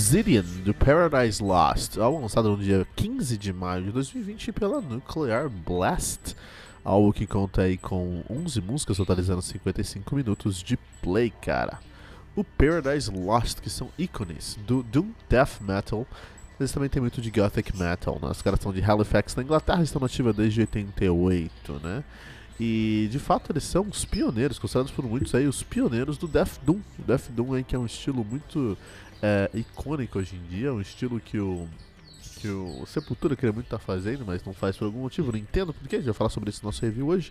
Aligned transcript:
Obsidian, 0.00 0.42
do 0.64 0.72
Paradise 0.72 1.42
Lost, 1.42 1.98
álbum 1.98 2.22
lançado 2.22 2.48
no 2.48 2.56
dia 2.56 2.86
15 2.96 3.36
de 3.36 3.52
maio 3.52 3.84
de 3.84 3.92
2020 3.92 4.50
pela 4.50 4.80
Nuclear 4.80 5.50
Blast. 5.50 6.34
Algo 6.82 7.12
que 7.12 7.26
conta 7.26 7.62
aí 7.62 7.76
com 7.76 8.24
11 8.30 8.62
músicas, 8.62 8.96
totalizando 8.96 9.42
55 9.42 10.16
minutos 10.16 10.62
de 10.62 10.78
play, 11.02 11.30
cara. 11.42 11.80
O 12.34 12.42
Paradise 12.42 13.10
Lost, 13.10 13.60
que 13.60 13.68
são 13.68 13.90
ícones 13.98 14.58
do 14.66 14.82
Doom 14.82 15.10
Death 15.28 15.60
Metal, 15.60 16.06
eles 16.58 16.72
também 16.72 16.88
têm 16.88 17.02
muito 17.02 17.20
de 17.20 17.30
Gothic 17.30 17.76
Metal, 17.76 18.18
né? 18.22 18.30
Os 18.30 18.40
caras 18.40 18.58
são 18.58 18.72
de 18.72 18.82
Halifax, 18.82 19.36
na 19.36 19.42
Inglaterra, 19.42 19.82
estão 19.82 20.00
nativos 20.00 20.34
desde 20.34 20.62
88, 20.62 21.74
né? 21.84 22.02
E 22.58 23.06
de 23.10 23.18
fato 23.18 23.52
eles 23.52 23.64
são 23.64 23.86
os 23.86 24.06
pioneiros, 24.06 24.58
considerados 24.58 24.92
por 24.92 25.04
muitos 25.04 25.34
aí 25.34 25.46
os 25.46 25.62
pioneiros 25.62 26.16
do 26.16 26.26
Death 26.26 26.58
Doom. 26.64 26.80
O 26.98 27.02
Death 27.02 27.30
Doom 27.30 27.52
aí 27.52 27.64
que 27.64 27.76
é 27.76 27.78
um 27.78 27.86
estilo 27.86 28.24
muito 28.24 28.78
é, 29.22 29.50
icônico 29.54 30.18
hoje 30.18 30.36
em 30.36 30.42
dia, 30.48 30.72
um 30.72 30.80
estilo 30.80 31.20
que 31.20 31.38
o 31.38 31.68
que 32.40 32.48
o 32.48 32.86
Sepultura 32.86 33.36
queria 33.36 33.52
muito 33.52 33.66
estar 33.66 33.78
tá 33.78 33.84
fazendo, 33.84 34.24
mas 34.24 34.42
não 34.42 34.54
faz 34.54 34.76
por 34.76 34.86
algum 34.86 35.00
motivo, 35.00 35.30
não 35.30 35.38
entendo 35.38 35.74
porque, 35.74 35.96
a 35.96 35.98
gente 35.98 36.06
vai 36.06 36.14
falar 36.14 36.30
sobre 36.30 36.48
isso 36.48 36.60
no 36.62 36.68
nosso 36.68 36.80
review 36.80 37.06
hoje, 37.08 37.30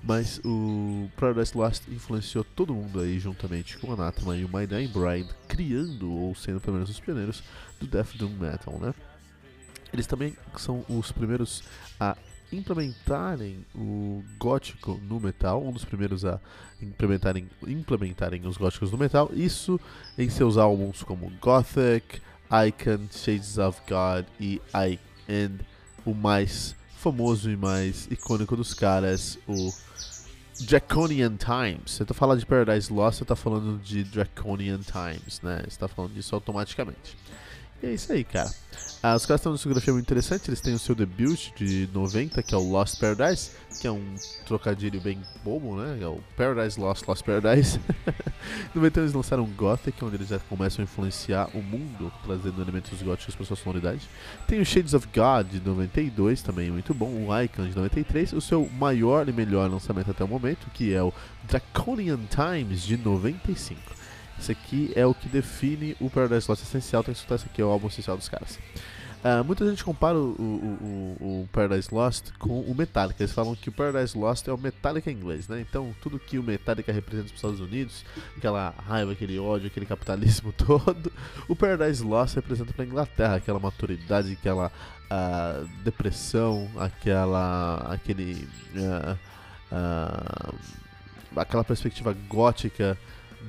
mas 0.00 0.40
o 0.44 1.10
Paradise 1.16 1.56
Lost 1.56 1.82
influenciou 1.88 2.44
todo 2.44 2.72
mundo 2.72 3.00
aí, 3.00 3.18
juntamente 3.18 3.76
com 3.78 3.88
o 3.88 3.92
Anathema 3.92 4.36
e 4.36 4.44
o 4.44 4.48
My 4.48 4.64
Dying 4.64 4.92
Bride, 4.92 5.28
criando, 5.48 6.08
ou 6.08 6.34
sendo 6.36 6.60
pelo 6.60 6.74
menos 6.74 6.88
os 6.88 7.00
pioneiros, 7.00 7.42
do 7.80 7.86
Death 7.86 8.14
Doom 8.14 8.30
Metal, 8.30 8.78
né? 8.78 8.94
Eles 9.92 10.06
também 10.06 10.36
são 10.56 10.84
os 10.88 11.10
primeiros 11.10 11.64
a 11.98 12.16
implementarem 12.52 13.64
o 13.74 14.22
gótico 14.38 15.00
no 15.02 15.18
metal, 15.20 15.62
um 15.62 15.72
dos 15.72 15.84
primeiros 15.84 16.24
a 16.24 16.40
implementarem, 16.80 17.48
implementarem 17.66 18.46
os 18.46 18.56
góticos 18.56 18.90
no 18.90 18.98
metal, 18.98 19.30
isso 19.32 19.80
em 20.18 20.28
seus 20.28 20.56
álbuns 20.56 21.02
como 21.02 21.32
Gothic, 21.40 22.20
Icon, 22.66 23.08
Shades 23.10 23.58
of 23.58 23.80
God 23.88 24.26
e 24.38 24.60
I 24.74 24.98
and 25.28 25.58
o 26.04 26.14
mais 26.14 26.74
famoso 26.98 27.50
e 27.50 27.56
mais 27.56 28.06
icônico 28.10 28.56
dos 28.56 28.72
caras, 28.74 29.38
o 29.46 29.72
Draconian 30.60 31.36
Times. 31.36 31.92
Você 31.92 32.04
tá 32.04 32.14
falando 32.14 32.38
de 32.38 32.46
Paradise 32.46 32.92
Lost, 32.92 33.18
você 33.18 33.24
tá 33.24 33.36
falando 33.36 33.78
de 33.82 34.04
Draconian 34.04 34.80
Times, 34.80 35.40
né? 35.42 35.62
Você 35.68 35.78
tá 35.78 35.88
falando 35.88 36.12
disso 36.12 36.34
automaticamente. 36.34 37.16
E 37.82 37.86
é 37.86 37.94
isso 37.94 38.12
aí, 38.12 38.24
cara. 38.24 38.50
Ah, 39.06 39.14
os 39.14 39.26
caras 39.26 39.42
têm 39.42 39.50
uma 39.52 39.56
discografia 39.56 39.92
muito 39.92 40.06
interessante, 40.06 40.48
eles 40.48 40.62
têm 40.62 40.72
o 40.72 40.78
seu 40.78 40.94
debut 40.94 41.52
de 41.54 41.86
90, 41.92 42.42
que 42.42 42.54
é 42.54 42.56
o 42.56 42.62
Lost 42.62 42.98
Paradise, 42.98 43.50
que 43.78 43.86
é 43.86 43.90
um 43.90 44.14
trocadilho 44.46 44.98
bem 44.98 45.20
bobo, 45.44 45.76
né? 45.76 45.98
É 46.00 46.06
o 46.06 46.20
Paradise 46.34 46.80
Lost, 46.80 47.06
Lost 47.06 47.22
Paradise. 47.22 47.78
no 48.74 48.80
90 48.80 49.00
eles 49.00 49.12
lançaram 49.12 49.44
Gothic, 49.44 50.02
onde 50.02 50.16
eles 50.16 50.28
já 50.28 50.38
começam 50.38 50.82
a 50.82 50.84
influenciar 50.84 51.50
o 51.52 51.62
mundo, 51.62 52.10
trazendo 52.24 52.62
elementos 52.62 53.02
góticos 53.02 53.34
para 53.36 53.44
sua 53.44 53.56
sonoridade. 53.56 54.08
Tem 54.48 54.58
o 54.58 54.64
Shades 54.64 54.94
of 54.94 55.06
God 55.14 55.48
de 55.48 55.60
92, 55.60 56.40
também 56.40 56.70
muito 56.70 56.94
bom, 56.94 57.26
o 57.26 57.42
Icon 57.42 57.68
de 57.68 57.76
93, 57.76 58.32
o 58.32 58.40
seu 58.40 58.66
maior 58.70 59.28
e 59.28 59.32
melhor 59.34 59.70
lançamento 59.70 60.12
até 60.12 60.24
o 60.24 60.28
momento, 60.28 60.70
que 60.72 60.94
é 60.94 61.02
o 61.02 61.12
Draconian 61.46 62.20
Times 62.30 62.80
de 62.80 62.96
95. 62.96 64.03
Esse 64.38 64.52
aqui 64.52 64.92
é 64.94 65.06
o 65.06 65.14
que 65.14 65.28
define 65.28 65.96
o 66.00 66.10
Paradise 66.10 66.46
Lost 66.48 66.62
essencial, 66.62 67.02
tem 67.02 67.14
que 67.14 67.18
escutar 67.18 67.36
esse 67.36 67.46
aqui, 67.46 67.62
é 67.62 67.64
o 67.64 67.68
álbum 67.68 67.88
essencial 67.88 68.16
dos 68.16 68.28
caras. 68.28 68.58
Uh, 69.24 69.42
muita 69.42 69.66
gente 69.66 69.82
compara 69.82 70.18
o, 70.18 70.32
o, 70.38 71.18
o, 71.22 71.40
o, 71.40 71.48
Paradise 71.50 71.88
Lost 71.90 72.30
com 72.38 72.60
o 72.60 72.74
Metallica. 72.74 73.22
Eles 73.22 73.32
falam 73.32 73.56
que 73.56 73.70
o 73.70 73.72
Paradise 73.72 74.18
Lost 74.18 74.46
é 74.46 74.52
o 74.52 74.58
Metallica 74.58 75.10
inglês, 75.10 75.48
né? 75.48 75.62
Então, 75.62 75.96
tudo 76.02 76.18
que 76.18 76.38
o 76.38 76.42
Metallica 76.42 76.92
representa 76.92 77.28
para 77.28 77.32
os 77.32 77.38
Estados 77.38 77.60
Unidos, 77.60 78.04
aquela 78.36 78.74
raiva, 78.86 79.12
aquele 79.12 79.38
ódio, 79.38 79.68
aquele 79.68 79.86
capitalismo 79.86 80.52
todo, 80.58 81.10
o 81.48 81.56
Paradise 81.56 82.04
Lost 82.04 82.34
representa 82.34 82.74
para 82.74 82.84
a 82.84 82.86
Inglaterra, 82.86 83.36
aquela 83.36 83.58
maturidade, 83.58 84.30
aquela 84.34 84.70
uh, 85.10 85.66
depressão, 85.82 86.70
aquela, 86.76 87.76
aquele, 87.94 88.46
uh, 88.76 90.54
aquela 91.34 91.64
perspectiva 91.64 92.14
gótica 92.28 92.98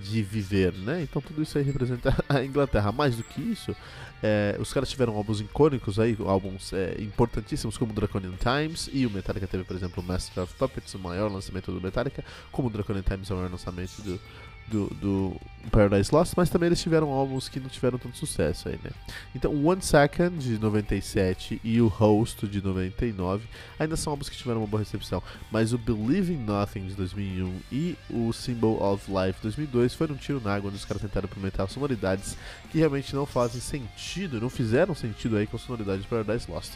de 0.04 0.22
viver, 0.22 0.74
né? 0.74 1.02
Então 1.04 1.22
tudo 1.22 1.42
isso 1.42 1.58
aí 1.58 1.64
representa 1.64 2.16
a 2.30 2.44
Inglaterra. 2.44 2.92
Mais 2.92 3.16
do 3.16 3.24
que 3.24 3.42
isso, 3.42 3.76
é, 4.22 4.56
os 4.60 4.74
caras 4.74 4.90
tiveram 4.90 5.16
álbuns 5.16 5.40
icônicos 5.40 6.00
aí, 6.00 6.18
álbuns 6.26 6.74
é, 6.74 6.96
importantíssimos 7.00 7.78
como 7.78 7.94
Draconian 7.94 8.34
Times 8.34 8.90
e 8.92 9.06
o 9.06 9.10
Metallica 9.10 9.48
teve, 9.48 9.64
por 9.64 9.76
exemplo, 9.76 10.04
Master 10.04 10.44
of 10.44 10.54
Puppets, 10.56 10.94
o 10.96 11.00
maior 11.00 11.32
lançamento 11.32 11.72
do 11.72 11.82
Metallica, 11.82 12.24
como 12.52 12.68
o 12.68 12.72
Draconian 12.72 13.04
Times 13.04 13.30
é 13.30 13.34
o 13.34 13.38
maior 13.38 13.52
lançamento 13.52 14.02
do, 14.02 14.20
do, 14.68 14.88
do, 14.96 15.42
Paradise 15.72 16.14
Lost, 16.14 16.34
mas 16.38 16.50
também 16.50 16.68
eles 16.68 16.82
tiveram 16.82 17.10
álbuns 17.10 17.50
que 17.50 17.60
não 17.60 17.68
tiveram 17.68 17.98
tanto 17.98 18.18
sucesso 18.18 18.70
aí, 18.70 18.80
né? 18.84 18.92
Então, 19.34 19.52
One 19.66 19.82
Second 19.82 20.38
de 20.38 20.60
97 20.60 21.60
e 21.64 21.82
o 21.82 21.88
Host 21.88 22.48
de 22.48 22.62
99 22.62 23.48
ainda 23.80 23.96
são 23.96 24.12
álbuns 24.12 24.30
que 24.30 24.38
tiveram 24.38 24.62
uma 24.62 24.68
boa 24.68 24.82
recepção, 24.82 25.24
mas 25.52 25.74
o 25.74 25.78
Believe 25.78 26.34
in 26.34 26.38
Nothing 26.38 26.88
de 26.88 26.94
2001 26.94 27.60
e 27.72 27.98
o 28.10 28.32
Symbol 28.32 28.82
of 28.82 29.10
Life 29.10 29.38
de 29.38 29.44
2002 29.44 29.94
foram 29.94 30.16
um 30.16 30.18
tiro 30.18 30.40
na 30.40 30.54
água 30.54 30.70
onde 30.70 30.78
os 30.78 30.86
caras 30.86 31.02
tentaram 31.02 31.28
implementar 31.28 31.68
sonoridades 31.68 32.38
que 32.72 32.78
realmente 32.78 33.16
não 33.16 33.26
fazem 33.26 33.60
sentido, 33.60 34.40
não 34.40 34.50
fizeram 34.50 34.94
sentido 34.94 35.38
aí 35.38 35.48
com 35.48 35.58
a 35.58 35.60
sonoridade 35.60 36.04
de 36.04 36.08
Paradise 36.08 36.50
Lost. 36.50 36.74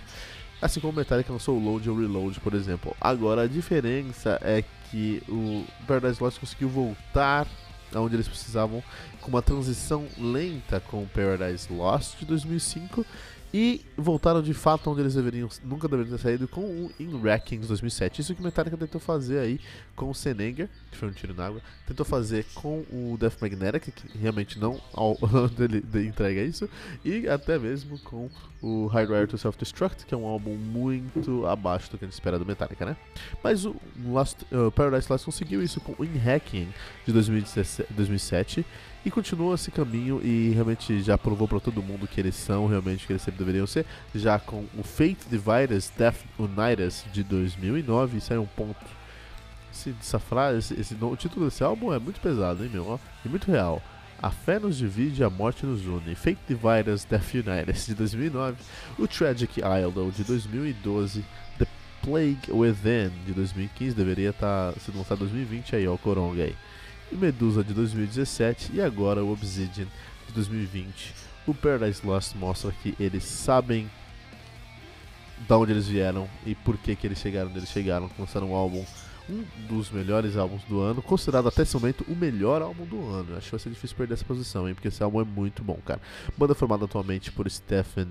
Assim 0.61 0.81
como 0.81 0.91
o 0.91 0.95
Metallica 0.95 1.31
lançou 1.31 1.57
o 1.57 1.63
Load 1.63 1.89
ou 1.89 1.97
Reload, 1.97 2.39
por 2.41 2.53
exemplo. 2.53 2.93
Agora, 2.99 3.43
a 3.43 3.47
diferença 3.47 4.37
é 4.41 4.61
que 4.91 5.23
o 5.29 5.63
Paradise 5.87 6.21
Lost 6.21 6.37
conseguiu 6.37 6.67
voltar 6.67 7.47
onde 7.95 8.15
eles 8.15 8.27
precisavam 8.27 8.83
com 9.21 9.29
uma 9.29 9.41
transição 9.41 10.05
lenta 10.17 10.79
com 10.79 11.05
Paradise 11.07 11.71
Lost 11.71 12.19
de 12.19 12.25
2005 12.25 13.05
e 13.53 13.81
voltaram 13.97 14.41
de 14.41 14.53
fato 14.53 14.89
onde 14.89 15.01
eles 15.01 15.15
deveriam, 15.15 15.49
nunca 15.63 15.87
deveriam 15.87 16.15
ter 16.15 16.21
saído 16.21 16.47
com 16.47 16.61
o 16.61 16.91
In 16.99 17.19
Wreckings 17.19 17.67
2007. 17.67 18.21
Isso 18.21 18.35
que 18.35 18.41
Metallica 18.41 18.77
tentou 18.77 19.01
fazer 19.01 19.39
aí 19.39 19.59
com 19.95 20.09
o 20.09 20.15
Senenger, 20.15 20.69
que 20.91 20.97
foi 20.97 21.09
um 21.09 21.11
tiro 21.11 21.33
na 21.33 21.47
água, 21.47 21.61
tentou 21.87 22.05
fazer 22.05 22.45
com 22.53 22.85
o 22.91 23.17
Death 23.19 23.41
Magnetic, 23.41 23.91
que 23.91 24.17
realmente 24.17 24.59
não 24.59 24.79
ele 25.59 26.07
entrega 26.07 26.41
isso, 26.41 26.69
e 27.03 27.27
até 27.27 27.57
mesmo 27.57 27.97
com 27.99 28.29
o 28.61 28.87
Hardware 28.87 29.27
to 29.27 29.37
Self-Destruct, 29.37 30.05
que 30.05 30.13
é 30.13 30.17
um 30.17 30.25
álbum 30.25 30.55
muito 30.55 31.45
abaixo 31.45 31.91
do 31.91 31.97
que 31.97 32.05
a 32.05 32.07
gente 32.07 32.13
espera 32.13 32.37
do 32.37 32.45
Metallica, 32.45 32.85
né? 32.85 32.95
Mas 33.43 33.65
o 33.65 33.75
Lost, 34.05 34.41
uh, 34.51 34.71
Paradise 34.71 35.11
Lost 35.11 35.25
conseguiu 35.25 35.63
isso 35.63 35.79
com 35.81 35.95
o 35.97 36.05
In 36.05 36.17
Hacking 36.17 36.67
de 37.05 37.13
2017, 37.13 37.93
2007 37.93 38.65
e 39.05 39.09
continua 39.09 39.55
esse 39.55 39.71
caminho 39.71 40.19
e 40.23 40.49
realmente 40.49 41.01
já 41.01 41.17
provou 41.17 41.47
para 41.47 41.59
todo 41.59 41.81
mundo 41.81 42.07
que 42.07 42.19
eles 42.19 42.35
são 42.35 42.67
realmente 42.67 43.07
que 43.07 43.13
eles 43.13 43.21
sempre 43.21 43.39
deveriam 43.39 43.65
ser. 43.65 43.85
Já 44.13 44.37
com 44.37 44.65
o 44.77 44.83
Fate 44.83 45.19
Dividers 45.29 45.91
Death 45.97 46.17
Unitas 46.37 47.05
de 47.13 47.23
2009, 47.23 48.17
isso 48.17 48.33
aí 48.33 48.37
é 48.37 48.41
um 48.41 48.45
ponto. 48.45 48.85
Esse, 49.71 49.95
essa 49.99 50.19
frase, 50.19 50.73
esse, 50.73 50.81
esse, 50.93 51.03
o 51.03 51.15
título 51.15 51.45
desse 51.45 51.63
álbum 51.63 51.93
é 51.93 51.99
muito 51.99 52.19
pesado, 52.19 52.63
hein, 52.63 52.69
meu? 52.73 52.99
E 53.23 53.29
muito 53.29 53.49
real. 53.49 53.81
A 54.21 54.29
fé 54.29 54.59
nos 54.59 54.77
divide, 54.77 55.23
a 55.23 55.29
morte 55.29 55.65
nos 55.65 55.85
une. 55.85 56.13
Fate 56.13 56.39
Dividers 56.45 57.05
Death 57.05 57.33
Unitas 57.35 57.85
de 57.85 57.95
2009, 57.95 58.57
o 58.97 59.07
Tragic 59.07 59.61
Idol 59.61 60.11
de 60.11 60.25
2012, 60.25 61.23
The 61.57 61.65
Plague 62.03 62.51
Within 62.51 63.11
de 63.25 63.31
2015, 63.31 63.95
deveria 63.95 64.31
estar 64.31 64.73
tá 64.73 64.79
sendo 64.81 64.97
lançado 64.97 65.19
em 65.19 65.27
2020 65.29 65.77
aí, 65.77 65.87
ó, 65.87 65.93
o 65.93 65.97
Coronga 65.97 66.43
aí 66.43 66.55
e 67.11 67.15
Medusa 67.15 67.63
de 67.63 67.73
2017 67.73 68.71
e 68.73 68.81
agora 68.81 69.23
o 69.23 69.31
Obsidian 69.31 69.87
de 70.27 70.33
2020. 70.33 71.13
O 71.47 71.53
Paradise 71.53 72.05
Lost 72.05 72.35
mostra 72.35 72.71
que 72.71 72.95
eles 72.99 73.23
sabem 73.23 73.89
da 75.47 75.57
onde 75.57 75.71
eles 75.71 75.87
vieram 75.87 76.29
e 76.45 76.53
por 76.53 76.77
que, 76.77 76.95
que 76.95 77.07
eles 77.07 77.17
chegaram 77.17 77.49
onde 77.49 77.59
eles 77.59 77.69
chegaram, 77.69 78.09
lançaram 78.17 78.51
um 78.51 78.55
álbum 78.55 78.85
um 79.29 79.45
dos 79.67 79.91
melhores 79.91 80.35
álbuns 80.35 80.63
do 80.63 80.79
ano, 80.79 81.01
considerado 81.01 81.47
até 81.47 81.61
esse 81.61 81.75
momento 81.75 82.03
o 82.07 82.15
melhor 82.15 82.61
álbum 82.61 82.83
do 82.85 83.07
ano. 83.09 83.37
Acho 83.37 83.45
que 83.45 83.51
vai 83.51 83.59
ser 83.59 83.69
difícil 83.69 83.95
perder 83.95 84.15
essa 84.15 84.25
posição, 84.25 84.67
hein? 84.67 84.73
Porque 84.73 84.87
esse 84.87 85.03
álbum 85.03 85.21
é 85.21 85.23
muito 85.23 85.63
bom, 85.63 85.77
cara. 85.85 86.01
Banda 86.35 86.55
formada 86.55 86.85
atualmente 86.85 87.31
por 87.31 87.49
Stephen, 87.49 88.07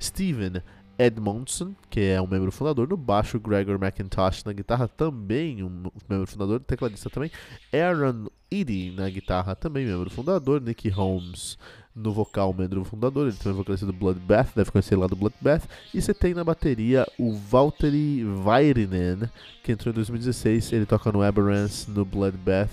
Steven 0.00 0.62
Edmondson, 0.98 1.74
que 1.90 2.00
é 2.00 2.20
um 2.20 2.26
membro 2.26 2.52
fundador, 2.52 2.88
no 2.88 2.96
baixo 2.96 3.38
Gregor 3.40 3.78
McIntosh, 3.82 4.44
na 4.44 4.52
guitarra 4.52 4.88
também 4.88 5.62
um 5.62 5.90
membro 6.08 6.26
fundador, 6.26 6.60
tecladista 6.60 7.10
também, 7.10 7.30
Aaron 7.72 8.26
Eady 8.50 8.90
na 8.90 9.08
guitarra 9.08 9.54
também 9.54 9.86
membro 9.86 10.10
fundador, 10.10 10.60
Nicky 10.60 10.88
Holmes 10.88 11.58
no 11.94 12.12
vocal, 12.12 12.54
membro 12.54 12.84
fundador, 12.84 13.28
ele 13.28 13.36
também 13.36 13.52
é 13.52 13.56
vocalista 13.56 13.86
do 13.86 13.92
Bloodbath, 13.92 14.54
deve 14.54 14.70
conhecer 14.70 14.96
lá 14.96 15.06
do 15.06 15.16
Bloodbath, 15.16 15.64
e 15.92 16.00
você 16.00 16.14
tem 16.14 16.32
na 16.32 16.42
bateria 16.42 17.06
o 17.18 17.34
Valtteri 17.34 18.24
Vairinen, 18.24 19.28
que 19.62 19.72
entrou 19.72 19.92
em 19.92 19.94
2016, 19.94 20.72
ele 20.72 20.86
toca 20.86 21.12
no 21.12 21.22
Aberrance, 21.22 21.90
no 21.90 22.04
Bloodbath, 22.04 22.70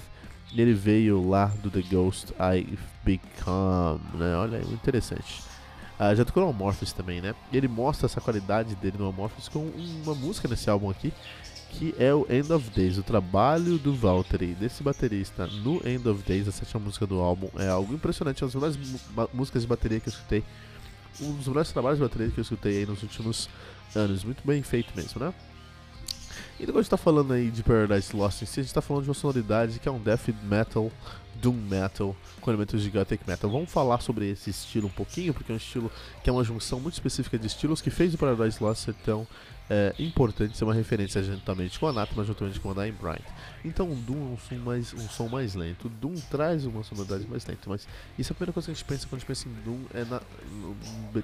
e 0.54 0.62
ele 0.62 0.74
veio 0.74 1.27
lá 1.27 1.45
do 1.62 1.69
The 1.69 1.81
Ghost 1.81 2.33
I've 2.39 2.80
Become, 3.04 4.01
né? 4.16 4.36
Olha, 4.36 4.62
interessante. 4.71 5.48
Uh, 5.99 6.15
já 6.15 6.23
tocou 6.23 6.43
no 6.43 6.49
Amorphis 6.49 6.93
também, 6.93 7.19
né? 7.19 7.35
E 7.51 7.57
ele 7.57 7.67
mostra 7.67 8.05
essa 8.05 8.21
qualidade 8.21 8.73
dele 8.75 8.97
no 8.97 9.09
Amorphis 9.09 9.49
com 9.49 9.69
uma 10.03 10.15
música 10.15 10.47
nesse 10.47 10.69
álbum 10.69 10.89
aqui, 10.89 11.11
que 11.71 11.93
é 11.99 12.13
o 12.13 12.25
End 12.29 12.51
of 12.53 12.69
Days, 12.69 12.97
o 12.97 13.03
trabalho 13.03 13.77
do 13.77 13.93
Valtteri, 13.93 14.55
desse 14.55 14.81
baterista 14.81 15.45
no 15.45 15.75
End 15.85 16.07
of 16.07 16.23
Days, 16.23 16.47
a 16.47 16.51
sétima 16.51 16.85
música 16.85 17.05
do 17.05 17.19
álbum, 17.19 17.49
é 17.57 17.67
algo 17.67 17.93
impressionante, 17.93 18.41
é 18.41 18.47
uma 18.47 18.51
das 18.61 18.77
melhores 18.77 19.33
músicas 19.33 19.61
de 19.63 19.67
bateria 19.67 19.99
que 19.99 20.07
eu 20.07 20.13
escutei, 20.13 20.43
um 21.21 21.33
dos 21.33 21.47
melhores 21.47 21.71
trabalhos 21.71 21.99
de 21.99 22.05
bateria 22.05 22.31
que 22.31 22.39
eu 22.39 22.41
escutei 22.43 22.77
aí 22.77 22.85
nos 22.85 23.03
últimos 23.03 23.49
anos, 23.93 24.23
muito 24.23 24.41
bem 24.45 24.63
feito 24.63 24.93
mesmo, 24.95 25.19
né? 25.19 25.33
E 26.59 26.65
depois 26.65 26.85
gente 26.85 26.91
tá 26.91 26.97
falando 26.97 27.31
aí 27.31 27.50
de 27.50 27.63
Paradise 27.63 28.13
Lost 28.13 28.41
em 28.41 28.45
si, 28.45 28.59
a 28.59 28.63
gente 28.63 28.73
tá 28.73 28.81
falando 28.81 29.03
de 29.03 29.09
uma 29.09 29.15
sonoridade 29.15 29.79
que 29.79 29.88
é 29.88 29.91
um 29.91 30.00
death 30.00 30.27
metal, 30.44 30.91
doom 31.35 31.53
metal, 31.53 32.13
com 32.41 32.51
elementos 32.51 32.83
de 32.83 32.89
gothic 32.89 33.23
metal. 33.25 33.50
Vamos 33.50 33.71
falar 33.71 34.01
sobre 34.01 34.29
esse 34.29 34.50
estilo 34.50 34.88
um 34.88 34.91
pouquinho, 34.91 35.33
porque 35.33 35.53
é 35.53 35.56
um 35.56 35.57
estilo 35.57 35.89
que 36.21 36.29
é 36.29 36.33
uma 36.33 36.44
junção 36.44 36.81
muito 36.81 36.95
específica 36.95 37.39
de 37.39 37.47
estilos 37.47 37.81
que 37.81 37.89
fez 37.89 38.13
o 38.13 38.17
Paradise 38.17 38.61
Lost 38.61 38.83
ser 38.83 38.94
tão 39.06 39.25
é, 39.69 39.94
importante, 40.00 40.57
ser 40.57 40.63
uma 40.63 40.74
referência 40.74 41.21
juntamente 41.21 41.80
com 41.80 41.88
a 41.88 41.89
Anathema, 41.92 42.24
juntamente 42.24 42.60
com 42.60 42.74
Dying 42.74 42.94
Bright. 42.94 43.24
Então 43.63 43.92
o 43.92 43.95
Doom 43.95 44.18
é 44.18 44.33
um 44.33 44.38
som 44.38 44.56
mais, 44.56 44.94
um 44.94 45.10
som 45.10 45.27
mais 45.27 45.54
lento. 45.54 45.86
O 45.88 45.89
Doom 45.89 46.16
traz 46.30 46.66
uma 46.66 46.83
sonoridade 46.83 47.27
mais 47.27 47.45
lenta, 47.45 47.62
mas 47.68 47.88
isso 48.18 48.31
é 48.31 48.33
a 48.33 48.36
primeira 48.36 48.54
coisa 48.54 48.66
que 48.66 48.71
a 48.71 48.74
gente 48.74 48.86
pensa 48.86 49.07
quando 49.07 49.18
a 49.18 49.19
gente 49.19 49.27
pensa 49.27 49.48
em 49.48 49.54
Doom, 49.63 49.80
é 49.94 50.04
na, 50.06 50.21
no, 50.51 50.75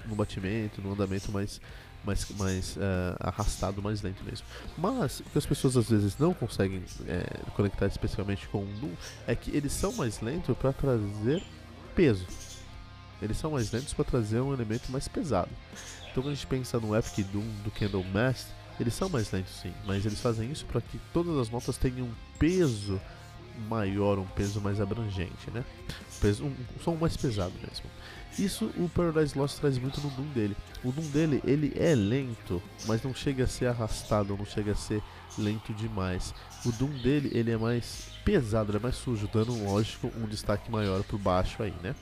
no 0.05 0.15
batimento, 0.15 0.81
no 0.81 0.93
andamento 0.93 1.31
mais 1.31 1.59
mais, 2.05 2.29
mais 2.37 2.77
uh, 2.77 3.15
arrastado, 3.19 3.81
mais 3.81 4.03
lento 4.03 4.23
mesmo. 4.23 4.45
Mas 4.77 5.21
o 5.21 5.23
que 5.23 5.37
as 5.39 5.45
pessoas 5.45 5.75
às 5.75 5.89
vezes 5.89 6.15
não 6.19 6.35
conseguem 6.35 6.83
é, 7.07 7.23
conectar 7.55 7.87
especificamente 7.87 8.47
com 8.49 8.59
o 8.59 8.65
Doom 8.79 8.91
é 9.25 9.35
que 9.35 9.49
eles 9.55 9.71
são 9.71 9.91
mais 9.93 10.21
lentos 10.21 10.55
para 10.55 10.71
trazer 10.71 11.41
peso. 11.95 12.27
Eles 13.21 13.37
são 13.37 13.51
mais 13.51 13.71
lentos 13.71 13.93
para 13.93 14.05
trazer 14.05 14.39
um 14.39 14.53
elemento 14.53 14.91
mais 14.91 15.07
pesado. 15.07 15.49
Então 16.15 16.23
quando 16.23 16.31
a 16.31 16.35
gente 16.35 16.47
pensa 16.47 16.79
no 16.79 16.95
Epic 16.95 17.27
Doom 17.27 17.43
do 17.61 17.69
Candlemass, 17.71 18.47
eles 18.79 18.93
são 18.93 19.09
mais 19.09 19.29
lentos 19.31 19.51
sim, 19.53 19.73
mas 19.85 20.05
eles 20.05 20.21
fazem 20.21 20.49
isso 20.49 20.65
para 20.65 20.79
que 20.79 20.97
todas 21.11 21.37
as 21.37 21.49
notas 21.49 21.75
tenham 21.75 22.07
um 22.07 22.13
peso 22.39 23.01
maior, 23.67 24.17
um 24.17 24.25
peso 24.27 24.61
mais 24.61 24.79
abrangente, 24.79 25.51
né? 25.53 25.65
Um, 26.41 26.55
som 26.81 26.95
mais 26.95 27.17
pesado 27.17 27.51
mesmo. 27.59 27.83
Isso 28.37 28.65
o 28.77 28.89
Paradise 28.89 29.37
Lost 29.37 29.59
traz 29.59 29.77
muito 29.77 30.01
no 30.01 30.09
Doom 30.09 30.27
dele. 30.33 30.57
O 30.83 30.91
Doom 30.91 31.07
dele, 31.09 31.41
ele 31.45 31.73
é 31.77 31.95
lento, 31.95 32.61
mas 32.85 33.01
não 33.01 33.13
chega 33.13 33.45
a 33.45 33.47
ser 33.47 33.67
arrastado, 33.67 34.35
não 34.37 34.45
chega 34.45 34.73
a 34.73 34.75
ser 34.75 35.01
lento 35.37 35.73
demais. 35.73 36.33
O 36.65 36.71
Doom 36.71 36.91
dele, 37.01 37.31
ele 37.33 37.51
é 37.51 37.57
mais 37.57 38.09
pesado, 38.25 38.71
ele 38.71 38.77
é 38.77 38.81
mais 38.81 38.95
sujo, 38.95 39.29
dando, 39.31 39.53
lógico, 39.63 40.11
um 40.17 40.27
destaque 40.27 40.69
maior 40.69 41.03
pro 41.03 41.17
baixo 41.17 41.63
aí, 41.63 41.73
né? 41.81 41.95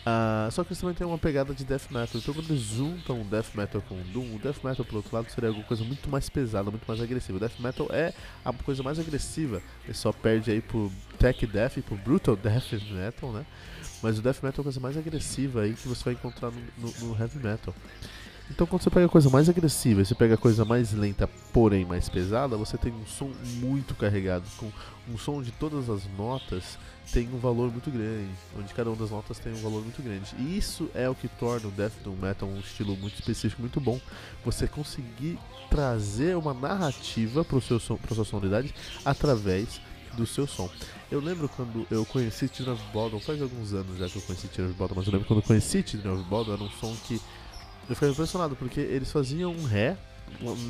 Uh, 0.00 0.50
só 0.50 0.64
que 0.64 0.72
eles 0.72 0.80
também 0.80 0.94
tem 0.94 1.06
uma 1.06 1.18
pegada 1.18 1.52
de 1.52 1.62
death 1.62 1.90
metal. 1.90 2.20
Então 2.20 2.32
quando 2.32 2.50
eles 2.50 2.62
juntam 2.62 3.20
o 3.20 3.24
death 3.24 3.54
metal 3.54 3.82
com 3.82 3.94
o 3.94 4.04
Doom, 4.04 4.36
o 4.36 4.38
death 4.38 4.64
metal 4.64 4.84
por 4.84 4.96
outro 4.96 5.14
lado 5.14 5.30
seria 5.30 5.50
alguma 5.50 5.66
coisa 5.66 5.84
muito 5.84 6.08
mais 6.08 6.30
pesada, 6.30 6.70
muito 6.70 6.86
mais 6.86 7.00
agressiva. 7.02 7.36
O 7.36 7.40
death 7.40 7.58
metal 7.60 7.86
é 7.90 8.14
a 8.42 8.52
coisa 8.52 8.82
mais 8.82 8.98
agressiva. 8.98 9.60
Ele 9.84 9.94
só 9.94 10.10
perde 10.10 10.50
aí 10.50 10.62
pro 10.62 10.90
tech 11.18 11.46
death 11.46 11.76
e 11.76 11.82
pro 11.82 11.96
brutal 11.96 12.34
death 12.34 12.72
metal, 12.90 13.30
né? 13.32 13.44
Mas 14.02 14.18
o 14.18 14.22
death 14.22 14.42
metal 14.42 14.58
é 14.58 14.60
a 14.60 14.64
coisa 14.64 14.80
mais 14.80 14.96
agressiva 14.96 15.62
aí 15.62 15.74
que 15.74 15.88
você 15.88 16.04
vai 16.04 16.14
encontrar 16.14 16.50
no, 16.50 16.60
no, 16.78 17.08
no 17.08 17.20
heavy 17.20 17.38
metal. 17.38 17.74
Então 18.50 18.66
quando 18.66 18.82
você 18.82 18.90
pega 18.90 19.06
a 19.06 19.08
coisa 19.08 19.30
mais 19.30 19.48
agressiva 19.48 20.00
e 20.00 20.04
você 20.04 20.14
pega 20.14 20.34
a 20.34 20.38
coisa 20.38 20.64
mais 20.64 20.92
lenta, 20.92 21.28
porém 21.52 21.84
mais 21.84 22.08
pesada, 22.08 22.56
você 22.56 22.76
tem 22.76 22.92
um 22.92 23.06
som 23.06 23.30
muito 23.60 23.94
carregado, 23.94 24.44
com 24.56 24.70
um 25.08 25.16
som 25.16 25.36
onde 25.36 25.52
todas 25.52 25.88
as 25.88 26.02
notas 26.18 26.76
têm 27.12 27.28
um 27.32 27.38
valor 27.38 27.70
muito 27.70 27.90
grande, 27.90 28.30
onde 28.58 28.74
cada 28.74 28.90
uma 28.90 28.96
das 28.96 29.10
notas 29.10 29.38
tem 29.38 29.52
um 29.52 29.62
valor 29.62 29.82
muito 29.82 30.02
grande. 30.02 30.34
E 30.36 30.58
isso 30.58 30.90
é 30.94 31.08
o 31.08 31.14
que 31.14 31.28
torna 31.28 31.68
o 31.68 31.70
Death 31.70 31.92
Metal 32.20 32.48
um 32.48 32.58
estilo 32.58 32.96
muito 32.96 33.14
específico, 33.14 33.62
muito 33.62 33.80
bom. 33.80 34.00
Você 34.44 34.66
conseguir 34.66 35.38
trazer 35.70 36.36
uma 36.36 36.52
narrativa 36.52 37.44
para 37.44 37.60
sua 37.60 38.24
sonoridade 38.24 38.74
através 39.04 39.80
do 40.14 40.26
seu 40.26 40.46
som. 40.46 40.68
Eu 41.10 41.20
lembro 41.20 41.48
quando 41.48 41.86
eu 41.90 42.04
conheci 42.04 42.48
Tina 42.48 42.72
of 42.72 42.82
faz 43.24 43.40
alguns 43.40 43.72
anos 43.72 43.98
já 43.98 44.08
que 44.08 44.16
eu 44.16 44.22
conheci 44.22 44.48
Tina 44.48 44.68
of 44.68 44.94
mas 44.94 45.06
eu 45.06 45.12
lembro 45.12 45.26
quando 45.26 45.40
eu 45.40 45.46
conheci 45.46 45.82
Tina 45.82 46.12
of 46.12 46.50
era 46.50 46.62
um 46.62 46.70
som 46.70 46.94
que 47.06 47.20
eu 47.88 47.96
fiquei 47.96 48.10
impressionado, 48.10 48.54
porque 48.54 48.80
eles 48.80 49.10
faziam 49.10 49.52
um 49.52 49.64
ré, 49.64 49.96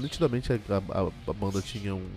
nitidamente 0.01 0.51
a, 0.53 0.57
a, 0.57 1.31
a 1.31 1.33
banda 1.35 1.61
tinha 1.61 1.95
um, 1.95 2.09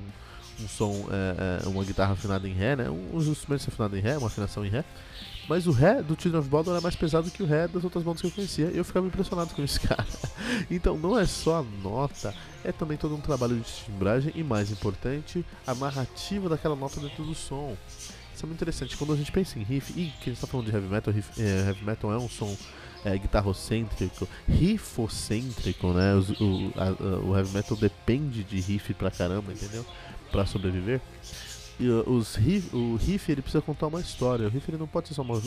um 0.62 0.68
som, 0.68 1.08
é, 1.12 1.66
é, 1.66 1.68
uma 1.68 1.84
guitarra 1.84 2.14
afinada 2.14 2.48
em 2.48 2.54
ré, 2.54 2.78
né? 2.78 2.90
Um, 2.90 3.18
um 3.18 3.22
instrumento 3.22 3.68
afinado 3.68 3.98
em 3.98 4.02
ré, 4.02 4.18
uma 4.18 4.28
afinação 4.28 4.66
em 4.66 4.70
ré. 4.70 4.86
Mas 5.48 5.68
o 5.68 5.72
ré 5.72 6.01
do 6.01 6.19
Children 6.19 6.40
of 6.40 6.50
Bodom 6.50 6.72
era 6.72 6.81
mais 6.81 6.95
pesado 6.95 7.30
que 7.30 7.44
o 7.44 7.45
ré 7.45 7.68
das 7.68 7.84
outras 7.84 8.04
bandas 8.04 8.22
que 8.22 8.28
eu 8.28 8.31
conhecia. 8.31 8.72
E 8.74 8.78
eu 8.78 8.86
ficava 8.86 9.06
impressionado 9.06 9.54
com 9.54 9.62
esse 9.63 9.80
cara. 9.81 10.06
então 10.72 10.98
não 10.98 11.18
é 11.18 11.25
só 11.25 11.60
a 11.60 11.63
nota, 11.63 12.34
é 12.63 12.72
também 12.72 12.98
todo 12.98 13.16
um 13.16 13.22
trabalho 13.22 13.57
de 13.57 13.63
timbragem 13.63 14.31
e, 14.36 14.44
mais 14.44 14.72
importante, 14.72 15.45
a 15.68 15.75
narrativa 15.75 16.48
daquela 16.48 16.75
nota 16.75 17.00
dentro 17.00 17.24
do 17.24 17.36
som. 17.36 17.75
Isso 18.34 18.45
é 18.45 18.48
muito 18.48 18.57
interessante. 18.57 18.98
Quando 18.98 19.13
a 19.13 19.16
gente 19.18 19.31
pensa 19.31 19.60
em 19.60 19.63
riff, 19.63 19.92
e 19.92 20.12
que 20.12 20.30
a 20.30 20.34
gente 20.34 20.34
está 20.34 20.48
falando 20.48 20.68
de 20.68 20.75
heavy 20.75 20.88
metal, 20.88 21.13
riff, 21.13 21.42
é, 21.42 21.68
heavy 21.68 21.84
metal 21.86 22.12
é 22.12 22.18
um 22.18 22.30
som 22.30 22.56
é, 23.06 23.18
guitarrocêntrico, 23.18 24.28
riffocêntrico, 24.48 25.94
né? 25.94 26.16
o, 26.16 26.72
a, 26.75 27.25
o 27.25 27.38
heavy 27.38 27.51
metal 27.54 27.78
depende 27.78 28.44
de 28.44 28.60
riff 28.60 28.94
pra 28.94 29.12
caramba, 29.12 29.51
entendeu? 29.51 29.86
Pra 30.31 30.46
sobreviver. 30.46 31.01
E, 31.80 31.90
uh, 31.90 32.10
os 32.10 32.36
riff, 32.36 32.75
o 32.75 32.96
riff 32.96 33.32
ele 33.32 33.42
precisa 33.42 33.62
contar 33.62 33.88
uma 33.88 34.00
história. 34.00 34.48
O 34.48 34.50
riff 34.50 34.70
ele 34.70 34.77
não 34.77 34.88
pode 34.88 35.08
ser 35.08 35.13
só 35.13 35.22
uma, 35.22 35.42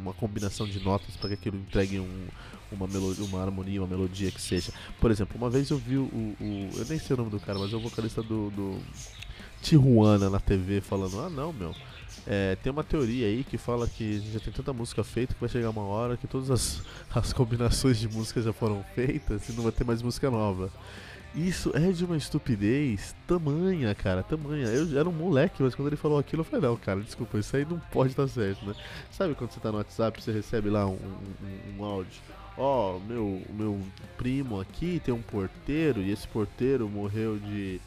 uma 0.00 0.12
combinação 0.14 0.66
de 0.66 0.80
notas 0.80 1.16
para 1.16 1.28
que 1.28 1.34
aquilo 1.34 1.56
entregue 1.56 1.98
um, 1.98 2.26
uma, 2.70 2.86
melodia, 2.86 3.24
uma 3.24 3.42
harmonia, 3.42 3.80
uma 3.80 3.88
melodia 3.88 4.30
que 4.30 4.40
seja. 4.40 4.72
Por 5.00 5.10
exemplo, 5.10 5.36
uma 5.36 5.50
vez 5.50 5.70
eu 5.70 5.78
vi 5.78 5.96
o, 5.96 6.04
o 6.40 6.70
Eu 6.76 6.84
nem 6.88 6.98
sei 6.98 7.14
o 7.14 7.16
nome 7.16 7.30
do 7.30 7.40
cara, 7.40 7.58
mas 7.58 7.72
é 7.72 7.76
o 7.76 7.80
vocalista 7.80 8.22
do, 8.22 8.50
do 8.50 8.78
Tijuana 9.60 10.30
na 10.30 10.40
TV 10.40 10.80
falando: 10.80 11.20
Ah, 11.20 11.30
não, 11.30 11.52
meu. 11.52 11.74
É, 12.26 12.56
tem 12.62 12.70
uma 12.70 12.84
teoria 12.84 13.26
aí 13.26 13.42
que 13.42 13.58
fala 13.58 13.88
que 13.88 14.20
já 14.32 14.38
tem 14.38 14.52
tanta 14.52 14.72
música 14.72 15.02
feita 15.02 15.34
que 15.34 15.40
vai 15.40 15.48
chegar 15.48 15.70
uma 15.70 15.82
hora 15.82 16.16
que 16.16 16.28
todas 16.28 16.50
as, 16.50 16.80
as 17.12 17.32
combinações 17.32 17.98
de 17.98 18.08
música 18.08 18.40
já 18.40 18.52
foram 18.52 18.84
feitas 18.94 19.48
e 19.48 19.52
não 19.52 19.64
vai 19.64 19.72
ter 19.72 19.84
mais 19.84 20.00
música 20.02 20.30
nova. 20.30 20.70
Isso 21.34 21.72
é 21.74 21.90
de 21.90 22.04
uma 22.04 22.16
estupidez 22.16 23.14
tamanha, 23.26 23.94
cara, 23.94 24.22
tamanha. 24.22 24.66
Eu 24.66 24.98
era 24.98 25.08
um 25.08 25.12
moleque, 25.12 25.62
mas 25.62 25.74
quando 25.74 25.88
ele 25.88 25.96
falou 25.96 26.18
aquilo, 26.18 26.40
eu 26.40 26.44
falei, 26.44 26.68
não, 26.68 26.76
cara, 26.76 27.00
desculpa, 27.00 27.38
isso 27.38 27.56
aí 27.56 27.64
não 27.64 27.78
pode 27.90 28.10
estar 28.10 28.28
certo, 28.28 28.66
né? 28.66 28.74
Sabe 29.10 29.34
quando 29.34 29.50
você 29.50 29.60
tá 29.60 29.72
no 29.72 29.78
WhatsApp, 29.78 30.22
você 30.22 30.30
recebe 30.30 30.68
lá 30.68 30.86
um, 30.86 30.98
um, 30.98 31.78
um 31.78 31.84
áudio? 31.84 32.20
Ó, 32.58 32.96
oh, 32.96 33.00
meu, 33.00 33.42
meu 33.48 33.80
primo 34.18 34.60
aqui 34.60 35.00
tem 35.02 35.14
um 35.14 35.22
porteiro 35.22 36.02
e 36.02 36.10
esse 36.10 36.28
porteiro 36.28 36.86
morreu 36.86 37.38
de 37.38 37.80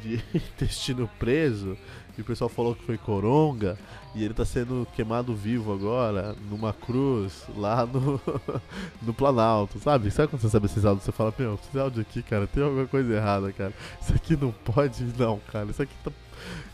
de 0.00 0.20
intestino 0.34 1.08
preso 1.18 1.76
e 2.16 2.20
o 2.20 2.24
pessoal 2.24 2.48
falou 2.48 2.74
que 2.74 2.84
foi 2.84 2.96
coronga 2.96 3.78
e 4.14 4.24
ele 4.24 4.34
tá 4.34 4.44
sendo 4.44 4.86
queimado 4.94 5.34
vivo 5.34 5.72
agora 5.72 6.34
numa 6.50 6.72
cruz 6.72 7.44
lá 7.56 7.84
no, 7.84 8.20
no 9.02 9.12
Planalto, 9.12 9.78
sabe? 9.78 10.10
Sabe 10.10 10.28
quando 10.28 10.42
você 10.42 10.48
sabe 10.48 10.66
esses 10.66 10.84
áudios? 10.84 11.04
Você 11.04 11.12
fala, 11.12 11.34
meu, 11.38 11.54
esse 11.54 11.78
áudio 11.78 12.02
aqui, 12.02 12.22
cara, 12.22 12.46
tem 12.46 12.62
alguma 12.62 12.86
coisa 12.86 13.12
errada, 13.12 13.52
cara. 13.52 13.72
Isso 14.00 14.14
aqui 14.14 14.36
não 14.36 14.52
pode, 14.52 15.04
não, 15.18 15.40
cara. 15.50 15.70
Isso 15.70 15.82
aqui 15.82 15.94
tá, 16.04 16.12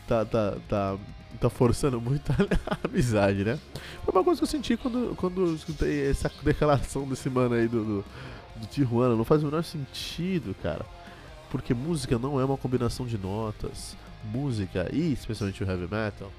tá, 0.07 0.25
tá, 0.25 0.57
tá, 0.69 0.99
tá 1.41 1.51
forçando 1.51 2.01
muito 2.01 2.31
a 2.33 2.79
amizade, 2.85 3.45
né? 3.45 3.59
Foi 4.05 4.15
uma 4.15 4.25
coisa 4.25 4.41
que 4.41 4.45
eu 4.45 4.51
senti 4.51 4.77
quando, 4.77 5.17
quando 5.17 5.55
escutei 5.55 6.11
essa 6.11 6.31
declaração 6.43 7.09
desse 7.09 7.31
mano 7.31 7.55
aí 7.55 7.67
do, 7.67 7.85
do, 7.85 8.05
do 8.57 8.67
Tijuana. 8.67 9.17
Não 9.17 9.25
faz 9.25 9.43
o 9.43 9.47
menor 9.47 9.65
sentido, 9.65 10.55
cara 10.63 10.85
porque 11.51 11.75
música 11.75 12.19
não 12.19 12.41
é 12.41 12.45
uma 12.45 12.57
combinação 12.57 13.05
de 13.05 13.19
notas. 13.19 13.97
Música, 14.25 14.89
e 14.93 15.13
especialmente 15.13 15.63
o 15.63 15.67
heavy 15.67 15.83
metal, 15.83 16.31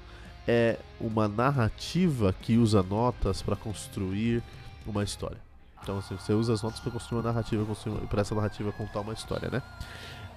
é 0.46 0.78
uma 1.00 1.28
narrativa 1.28 2.34
que 2.40 2.56
usa 2.56 2.82
notas 2.82 3.42
para 3.42 3.56
construir 3.56 4.42
uma 4.86 5.02
história. 5.02 5.38
Então 5.82 5.98
assim, 5.98 6.16
você 6.16 6.32
usa 6.32 6.52
as 6.52 6.62
notas 6.62 6.80
para 6.80 6.92
construir 6.92 7.18
uma 7.18 7.32
narrativa, 7.32 7.66
para 8.08 8.20
essa 8.20 8.34
narrativa 8.34 8.72
contar 8.72 9.00
uma 9.00 9.12
história, 9.12 9.50
né? 9.50 9.62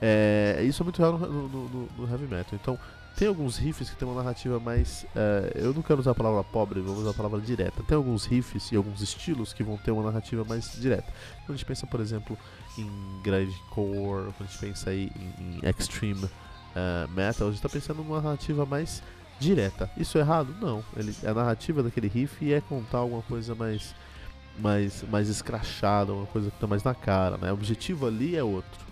É, 0.01 0.61
isso 0.63 0.81
é 0.81 0.83
muito 0.83 0.99
real 0.99 1.17
no, 1.17 1.27
no, 1.27 1.69
no, 1.69 1.89
no, 1.97 2.11
heavy 2.11 2.27
metal. 2.27 2.53
Então, 2.53 2.77
tem 3.15 3.27
alguns 3.27 3.57
riffs 3.57 3.89
que 3.89 3.95
tem 3.95 4.07
uma 4.07 4.21
narrativa 4.21 4.59
mais. 4.59 5.03
Uh, 5.15 5.57
eu 5.57 5.73
não 5.73 5.81
quero 5.81 6.01
usar 6.01 6.11
a 6.11 6.15
palavra 6.15 6.43
pobre, 6.43 6.81
vou 6.81 6.97
usar 6.97 7.11
a 7.11 7.13
palavra 7.13 7.39
direta. 7.39 7.81
Tem 7.83 7.95
alguns 7.95 8.25
riffs 8.25 8.71
e 8.71 8.75
alguns 8.75 9.01
estilos 9.01 9.53
que 9.53 9.63
vão 9.63 9.77
ter 9.77 9.91
uma 9.91 10.03
narrativa 10.03 10.43
mais 10.43 10.73
direta. 10.73 11.07
Quando 11.45 11.51
a 11.51 11.53
gente 11.53 11.65
pensa, 11.65 11.87
por 11.87 12.01
exemplo, 12.01 12.37
em 12.77 12.89
grindcore, 13.23 14.33
quando 14.33 14.41
a 14.41 14.43
gente 14.43 14.57
pensa 14.59 14.89
aí 14.89 15.09
em, 15.15 15.59
em 15.65 15.69
extreme 15.69 16.29
uh, 16.75 17.09
metal, 17.11 17.47
a 17.47 17.51
gente 17.51 17.59
está 17.59 17.69
pensando 17.69 18.03
numa 18.03 18.21
narrativa 18.21 18.65
mais 18.65 19.01
direta. 19.39 19.89
Isso 19.97 20.17
é 20.17 20.21
errado? 20.21 20.55
Não. 20.61 20.83
Ele, 20.95 21.13
a 21.25 21.33
narrativa 21.33 21.83
daquele 21.83 22.07
riff 22.07 22.53
é 22.53 22.61
contar 22.61 22.99
alguma 22.99 23.21
coisa 23.23 23.55
mais 23.55 23.95
mais, 24.57 25.03
mais 25.09 25.27
escrachada, 25.29 26.13
uma 26.13 26.25
coisa 26.27 26.49
que 26.49 26.55
está 26.55 26.67
mais 26.67 26.83
na 26.83 26.95
cara, 26.95 27.37
né? 27.37 27.51
O 27.51 27.53
objetivo 27.55 28.07
ali 28.07 28.35
é 28.35 28.43
outro. 28.43 28.85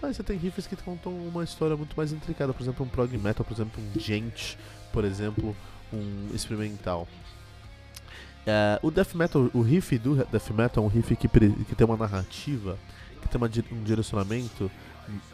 Mas 0.00 0.16
você 0.16 0.22
tem 0.22 0.38
riffs 0.38 0.66
que 0.66 0.76
contam 0.76 1.12
uma 1.12 1.42
história 1.42 1.76
muito 1.76 1.96
mais 1.96 2.12
intricada, 2.12 2.52
por 2.52 2.62
exemplo, 2.62 2.86
um 2.86 2.88
prog 2.88 3.18
metal, 3.18 3.44
por 3.44 3.52
exemplo, 3.52 3.82
um 3.82 4.00
gent, 4.00 4.54
por 4.92 5.04
exemplo, 5.04 5.56
um 5.92 6.28
experimental. 6.32 7.08
Uh, 8.46 8.86
o 8.86 8.90
death 8.90 9.14
metal, 9.14 9.50
o 9.52 9.60
riff 9.60 9.98
do 9.98 10.14
death 10.14 10.50
metal 10.50 10.84
é 10.84 10.86
um 10.86 10.88
riff 10.88 11.16
que, 11.16 11.28
que 11.28 11.74
tem 11.74 11.84
uma 11.84 11.96
narrativa, 11.96 12.78
que 13.20 13.28
tem 13.28 13.40
uma, 13.40 13.50
um 13.72 13.82
direcionamento 13.82 14.70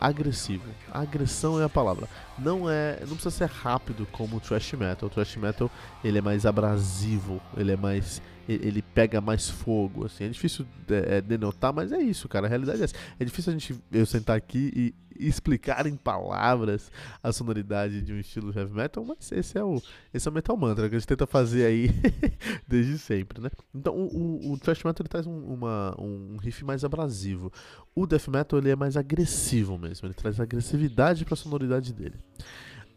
agressivo. 0.01 0.65
Agressão 0.91 1.61
é 1.61 1.65
a 1.65 1.69
palavra. 1.69 2.09
Não 2.39 2.69
é, 2.71 3.01
não 3.01 3.17
precisa 3.17 3.31
ser 3.31 3.49
rápido 3.49 4.07
como 4.13 4.37
o 4.37 4.41
thrash 4.41 4.73
metal. 4.75 5.09
O 5.09 5.11
thrash 5.11 5.37
metal 5.37 5.71
ele 6.03 6.19
é 6.19 6.23
mais 6.23 6.47
abrasivo, 6.47 7.41
ele 7.57 7.73
é 7.73 7.77
mais 7.77 8.21
ele 8.49 8.83
pega 8.83 9.21
mais 9.21 9.49
fogo, 9.49 10.05
assim. 10.05 10.25
É 10.25 10.29
difícil 10.29 10.67
é, 10.89 11.17
é, 11.17 11.21
denotar, 11.21 11.73
mas 11.73 11.93
é 11.93 11.99
isso, 11.99 12.29
cara. 12.29 12.47
A 12.47 12.49
realidade 12.49 12.81
é 12.81 12.85
essa. 12.85 12.95
É 13.19 13.25
difícil 13.25 13.51
a 13.51 13.59
gente 13.59 13.81
eu 13.93 14.07
sentar 14.07 14.37
aqui 14.37 14.73
e, 14.75 14.95
explicar 15.17 15.87
em 15.87 15.95
palavras 15.97 16.91
a 17.23 17.33
sonoridade 17.33 18.03
de 18.03 18.13
um 18.13 18.19
estilo 18.19 18.53
heavy 18.53 18.75
metal, 18.75 19.05
mas 19.05 19.31
esse 19.31 19.57
é 19.57 19.63
o 19.63 19.81
esse 20.13 20.27
é 20.27 20.31
o 20.31 20.35
metal 20.35 20.57
mantra 20.57 20.89
que 20.89 20.97
a 20.97 20.99
gente 20.99 21.07
tenta 21.07 21.25
fazer 21.25 21.67
aí 21.67 21.89
desde 22.67 22.99
sempre, 22.99 23.41
né? 23.41 23.49
Então 23.73 23.95
o, 23.95 24.49
o, 24.49 24.53
o 24.53 24.59
thrash 24.59 24.83
metal 24.83 25.03
ele 25.03 25.09
traz 25.09 25.27
um, 25.27 25.39
uma, 25.39 25.95
um 26.01 26.37
riff 26.39 26.65
mais 26.65 26.85
abrasivo. 26.85 27.53
O 27.95 28.07
death 28.07 28.27
metal 28.29 28.59
ele 28.59 28.71
é 28.71 28.77
mais 28.77 28.97
agressivo 28.97 29.79
mesmo. 29.79 30.09
Ele 30.09 30.15
traz 30.15 30.41
agressividade 30.41 31.25
para 31.25 31.35
a 31.35 31.37
sonoridade 31.37 31.93
dele. 31.93 32.17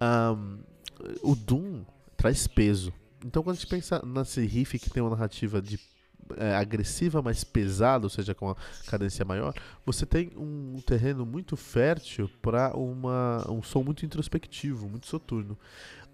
Um, 0.01 0.57
o 1.21 1.35
doom 1.35 1.83
traz 2.15 2.47
peso 2.47 2.91
então 3.25 3.43
quando 3.43 3.55
a 3.55 3.59
gente 3.59 3.67
pensa 3.67 4.01
nesse 4.05 4.45
riff 4.45 4.77
que 4.79 4.89
tem 4.89 5.01
uma 5.01 5.11
narrativa 5.11 5.61
de 5.61 5.79
é, 6.35 6.55
agressiva, 6.55 7.21
mais 7.21 7.43
pesada, 7.43 8.05
ou 8.05 8.09
seja, 8.09 8.35
com 8.35 8.47
uma 8.47 8.57
cadência 8.87 9.23
maior, 9.23 9.53
você 9.85 10.05
tem 10.05 10.31
um 10.35 10.81
terreno 10.85 11.25
muito 11.25 11.55
fértil 11.55 12.29
para 12.41 12.75
um 12.77 13.61
som 13.63 13.83
muito 13.83 14.05
introspectivo, 14.05 14.89
muito 14.89 15.07
soturno. 15.07 15.57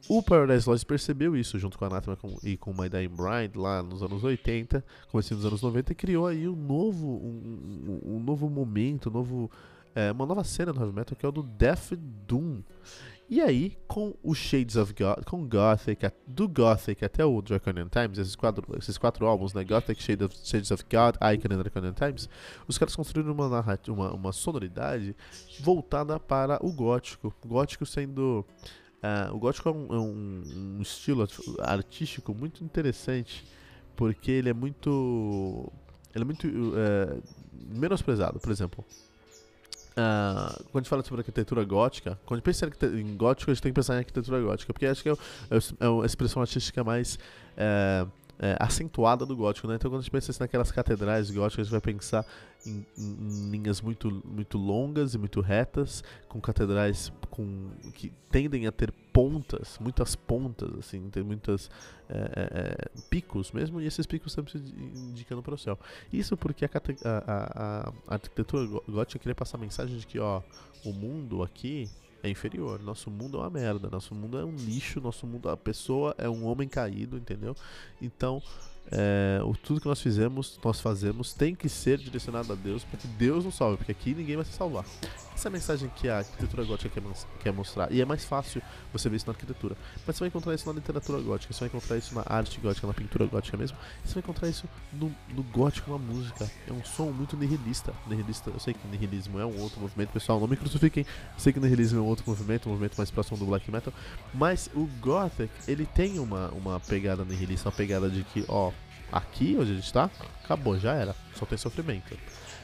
O 0.10 0.22
Paradise 0.22 0.68
Lost 0.68 0.86
percebeu 0.86 1.36
isso 1.36 1.58
junto 1.58 1.78
com 1.78 1.86
a 1.86 1.88
Anathema 1.88 2.18
e 2.44 2.58
com 2.58 2.74
My 2.74 2.90
Dying 2.90 3.08
Bride 3.08 3.58
lá 3.58 3.82
nos 3.82 4.04
anos 4.04 4.24
80, 4.24 4.84
começando 5.10 5.38
nos 5.38 5.46
anos 5.46 5.62
90, 5.62 5.94
e 5.94 5.96
criou 5.96 6.28
aí 6.28 6.48
um 6.48 6.56
novo, 6.56 7.08
um, 7.08 8.02
um, 8.04 8.16
um 8.16 8.20
novo 8.20 8.50
momento, 8.50 9.10
um 9.10 9.14
novo, 9.14 9.52
é, 9.96 10.12
uma 10.12 10.26
nova 10.26 10.44
cena 10.44 10.74
no 10.74 10.82
heavy 10.82 10.94
metal 10.94 11.16
que 11.16 11.26
é 11.26 11.30
o 11.30 11.32
do 11.32 11.42
Death 11.42 11.94
Doom. 12.28 12.62
E 13.30 13.42
aí, 13.42 13.78
com 13.88 14.14
o 14.22 14.36
Shades 14.36 14.76
of 14.76 14.94
God, 14.94 15.24
com 15.26 15.48
Gothic, 15.48 16.12
do 16.28 16.48
Gothic 16.48 17.04
até 17.04 17.26
o 17.26 17.42
Draconian 17.42 17.88
Times, 17.88 18.18
esses 18.18 18.36
quatro, 18.36 18.66
esses 18.78 18.98
quatro 18.98 19.26
álbuns, 19.26 19.54
né? 19.54 19.64
Gothic, 19.64 20.02
Shades 20.04 20.26
of, 20.26 20.38
Shades 20.44 20.72
of 20.72 20.84
God, 20.84 21.16
Icon 21.16 21.54
e 21.54 21.58
Draconian 21.58 21.94
Times, 21.94 22.30
os 22.68 22.78
caras 22.78 22.96
construíram 22.96 23.32
uma, 23.32 23.48
uma, 23.88 24.14
uma 24.14 24.32
sonoridade 24.32 25.16
voltada 25.62 26.20
para 26.20 26.64
o 26.64 26.72
gótico. 26.72 27.34
O 27.44 27.48
gótico 27.48 27.86
sendo. 27.86 28.46
Uh, 29.02 29.34
o 29.34 29.40
gótico 29.40 29.68
é, 29.68 29.72
um, 29.72 29.88
é 29.88 30.00
um, 30.00 30.44
um, 30.78 30.82
estilo 30.82 31.28
artístico 31.60 32.34
muito 32.34 32.64
interessante, 32.64 33.46
porque 33.96 34.32
ele 34.32 34.50
é 34.50 34.54
muito. 34.54 35.72
Ele 36.14 36.24
é 36.24 36.26
muito 36.26 36.48
uh, 36.48 37.24
menosprezado, 37.52 38.40
por 38.40 38.52
exemplo. 38.52 38.86
Uh, 39.94 40.64
quando 40.72 40.76
a 40.76 40.80
gente 40.80 40.90
fala 40.90 41.04
sobre 41.04 41.22
arquitetura 41.22 41.64
gótica, 41.64 42.18
quando 42.26 42.40
a 42.40 42.40
gente 42.40 42.46
pensa 42.46 42.88
em 42.88 43.16
gótico, 43.16 43.52
a 43.52 43.54
gente 43.54 43.62
tem 43.62 43.72
que 43.72 43.76
pensar 43.76 43.96
em 43.96 44.00
arquitetura 44.00 44.42
gótica, 44.42 44.74
porque 44.74 44.88
acho 44.88 45.04
que 45.04 45.10
é, 45.10 45.14
é, 45.14 45.56
é 45.56 46.02
a 46.02 46.06
expressão 46.06 46.42
artística 46.42 46.84
mais 46.84 47.20
é, 47.56 48.06
é, 48.44 48.58
acentuada 48.60 49.26
do 49.26 49.38
gótico, 49.38 49.70
né? 49.70 49.76
Então 49.76 49.90
quando 49.90 50.02
a 50.02 50.04
gente 50.04 50.12
pensa 50.12 50.32
assim, 50.32 50.44
naquelas 50.44 50.70
catedrais 50.70 51.32
góticas, 51.32 51.62
a 51.62 51.64
gente 51.64 51.72
vai 51.72 51.80
pensar 51.80 52.26
em, 52.66 52.86
em, 52.98 53.50
linhas 53.50 53.80
muito, 53.80 54.12
muito 54.26 54.58
longas 54.58 55.14
e 55.14 55.18
muito 55.18 55.40
retas, 55.40 56.04
com 56.28 56.42
catedrais 56.42 57.10
com, 57.30 57.70
que 57.94 58.12
tendem 58.30 58.68
a 58.68 58.72
ter 58.72 58.92
pontas, 59.14 59.78
muitas 59.80 60.14
pontas, 60.14 60.78
assim, 60.78 61.10
tem 61.10 61.24
muitos 61.24 61.72
é, 62.10 62.18
é, 62.18 62.50
é, 62.52 63.02
picos 63.10 63.54
mesmo, 63.54 63.80
e 63.80 63.86
esses 63.86 64.06
picos 64.06 64.34
sempre 64.34 64.58
indicando 64.60 65.42
para 65.42 65.54
o 65.54 65.58
céu. 65.58 65.80
Isso 66.12 66.36
porque 66.36 66.66
a, 66.66 66.70
a, 67.06 67.88
a, 68.08 68.16
arquitetura 68.16 68.68
gótica 68.90 69.20
queria 69.20 69.36
passar 69.36 69.58
a 69.58 69.62
mensagem 69.62 69.98
de 69.98 70.06
que, 70.06 70.20
ó, 70.20 70.42
o 70.84 70.92
mundo 70.92 71.44
aqui 71.44 71.90
é 72.24 72.30
inferior. 72.30 72.82
Nosso 72.82 73.12
mundo 73.12 73.38
é 73.38 73.42
uma 73.42 73.50
merda, 73.50 73.90
nosso 73.90 74.16
mundo 74.16 74.40
é 74.40 74.46
um 74.46 74.56
lixo, 74.56 75.02
nosso 75.02 75.28
mundo, 75.28 75.50
a 75.50 75.58
pessoa 75.58 76.16
é 76.18 76.30
um 76.30 76.46
homem 76.46 76.68
caído, 76.68 77.18
entendeu? 77.18 77.56
Então, 78.02 78.42
é, 78.92 79.42
o, 79.44 79.56
tudo 79.56 79.82
que 79.82 79.88
nós 79.88 80.02
fizemos, 80.02 80.60
nós 80.64 80.80
fazemos, 80.80 81.34
tem 81.34 81.56
que 81.56 81.70
ser 81.70 81.98
direcionado 81.98 82.52
a 82.54 82.56
Deus, 82.56 82.84
para 82.84 83.00
que 83.00 83.08
Deus 83.08 83.46
nos 83.46 83.56
salve, 83.56 83.78
porque 83.78 83.92
aqui 83.92 84.14
ninguém 84.14 84.36
vai 84.36 84.46
se 84.46 84.54
salvar. 84.54 84.86
Essa 85.34 85.48
é 85.48 85.50
a 85.50 85.52
mensagem 85.52 85.92
que 85.96 86.08
a 86.08 86.20
arquitetura 86.20 86.64
gótica 86.64 86.90
quer, 86.90 87.04
quer 87.42 87.52
mostrar. 87.52 87.92
E 87.92 88.02
é 88.02 88.06
mais 88.06 88.24
fácil 88.24 88.62
você 88.92 89.10
ver 89.10 89.16
isso 89.16 89.26
na 89.26 89.34
arquitetura. 89.34 89.76
Mas 90.06 90.16
você 90.16 90.20
vai 90.20 90.28
encontrar 90.28 90.54
isso 90.54 90.68
na 90.68 90.74
literatura 90.74 91.20
gótica, 91.20 91.52
você 91.52 91.62
vai 91.62 91.70
encontrar 91.70 91.98
isso 91.98 92.14
na 92.14 92.24
arte 92.28 92.60
gótica, 92.60 92.86
na 92.86 92.94
pintura 92.94 93.26
gótica 93.26 93.58
mesmo. 93.58 93.76
Você 94.06 94.14
vai 94.14 94.22
encontrar 94.22 94.48
isso 94.48 94.70
no, 94.92 95.14
no 95.34 95.42
gótico, 95.44 95.92
na 95.92 95.98
música. 95.98 96.50
É 96.68 96.72
um 96.72 96.84
som 96.84 97.12
muito 97.12 97.36
nihilista. 97.36 97.94
Nihilista, 98.08 98.52
eu 98.52 98.60
sei 98.60 98.76
que 98.76 98.88
nihilismo 98.88 99.40
é 99.40 99.46
um 99.46 99.60
outro 99.60 99.82
movimento, 99.82 100.12
pessoal. 100.12 100.40
Não 100.40 100.48
me 100.48 100.56
crucifiquem. 100.56 101.04
Eu 101.34 101.40
sei 101.40 101.52
que 101.52 101.60
nihilismo 101.60 102.00
é 102.00 102.02
um 102.02 102.06
outro 102.06 102.26
movimento, 102.28 102.68
um 102.68 102.72
movimento 102.74 102.96
mais 102.96 103.10
próximo 103.10 103.38
do 103.38 103.46
black 103.46 103.70
metal. 103.72 103.92
Mas 104.34 104.70
o 104.76 104.88
gothic, 105.02 105.52
ele 105.68 105.86
tem 105.88 106.20
uma, 106.20 106.50
uma 106.50 106.80
pegada 106.80 107.26
nihilista, 107.26 107.70
uma 107.70 107.76
pegada 107.76 108.08
de 108.08 108.24
que, 108.24 108.46
ó, 108.48 108.72
aqui 109.14 109.56
onde 109.60 109.72
a 109.72 109.76
gente 109.76 109.94
tá, 109.94 110.10
acabou, 110.44 110.78
já 110.78 110.94
era. 110.94 111.16
Só 111.36 111.46
tem 111.46 111.58
sofrimento. 111.58 112.18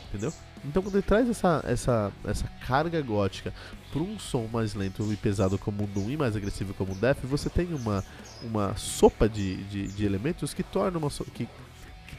Entendeu? 0.09 0.33
Então 0.65 0.81
quando 0.81 0.95
ele 0.95 1.03
traz 1.03 1.29
essa, 1.29 1.63
essa, 1.65 2.11
essa 2.25 2.47
carga 2.65 3.01
gótica 3.01 3.53
para 3.91 4.01
um 4.01 4.19
som 4.19 4.49
mais 4.51 4.73
lento 4.73 5.11
e 5.13 5.15
pesado 5.15 5.57
como 5.57 5.83
o 5.83 5.87
Doom 5.87 6.09
e 6.09 6.17
mais 6.17 6.35
agressivo 6.35 6.73
como 6.73 6.91
o 6.91 6.95
Death, 6.95 7.19
você 7.23 7.49
tem 7.49 7.73
uma, 7.73 8.03
uma 8.41 8.75
sopa 8.75 9.29
de, 9.29 9.63
de, 9.65 9.87
de 9.87 10.05
elementos 10.05 10.53
que 10.53 10.63
torna 10.63 10.97
uma 10.97 11.09
so 11.09 11.23
que, 11.25 11.45
que 11.45 12.17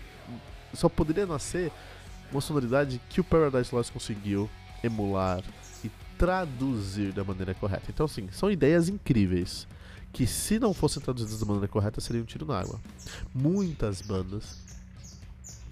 só 0.73 0.89
poderia 0.89 1.27
nascer 1.27 1.71
uma 2.31 2.41
sonoridade 2.41 3.01
que 3.11 3.21
o 3.21 3.25
Paradise 3.25 3.75
Lost 3.75 3.93
conseguiu 3.93 4.49
emular 4.83 5.43
e 5.85 5.91
traduzir 6.17 7.13
da 7.13 7.25
maneira 7.25 7.53
correta. 7.55 7.87
Então 7.89 8.07
assim, 8.07 8.29
são 8.31 8.51
ideias 8.51 8.89
incríveis 8.89 9.67
que 10.13 10.27
se 10.27 10.59
não 10.59 10.75
fossem 10.75 11.03
traduzidas 11.03 11.41
da 11.41 11.47
maneira 11.47 11.69
correta 11.69 12.01
seria 12.01 12.23
um 12.23 12.25
tiro 12.25 12.47
na 12.47 12.59
água. 12.59 12.81
Muitas 13.35 14.03
bandas 14.03 14.59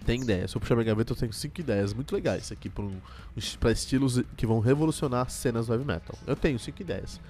tem 0.06 0.22
ideia. 0.22 0.48
Se 0.48 0.56
eu 0.56 0.60
puxar 0.60 0.74
minha 0.74 0.86
gaveta, 0.86 1.12
eu 1.12 1.16
tenho 1.16 1.32
cinco 1.32 1.60
ideias 1.60 1.92
muito 1.92 2.14
legais 2.14 2.50
aqui 2.50 2.68
para 2.68 2.84
um, 2.84 2.98
estilos 3.36 4.22
que 4.36 4.46
vão 4.46 4.58
revolucionar 4.60 5.28
cenas 5.28 5.66
do 5.66 5.74
heavy 5.74 5.84
metal. 5.84 6.18
Eu 6.26 6.34
tenho 6.34 6.58
cinco 6.58 6.80
ideias. 6.80 7.20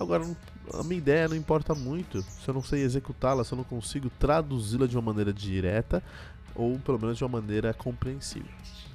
Agora, 0.00 0.24
a 0.72 0.82
minha 0.82 0.98
ideia 0.98 1.28
não 1.28 1.36
importa 1.36 1.74
muito 1.74 2.22
se 2.22 2.48
eu 2.48 2.54
não 2.54 2.62
sei 2.62 2.82
executá-la, 2.82 3.44
se 3.44 3.52
eu 3.52 3.56
não 3.56 3.64
consigo 3.64 4.10
traduzi-la 4.18 4.86
de 4.86 4.96
uma 4.96 5.02
maneira 5.02 5.32
direta 5.32 6.02
ou 6.54 6.78
pelo 6.78 6.98
menos 6.98 7.18
de 7.18 7.24
uma 7.24 7.40
maneira 7.40 7.74
compreensível. 7.74 8.50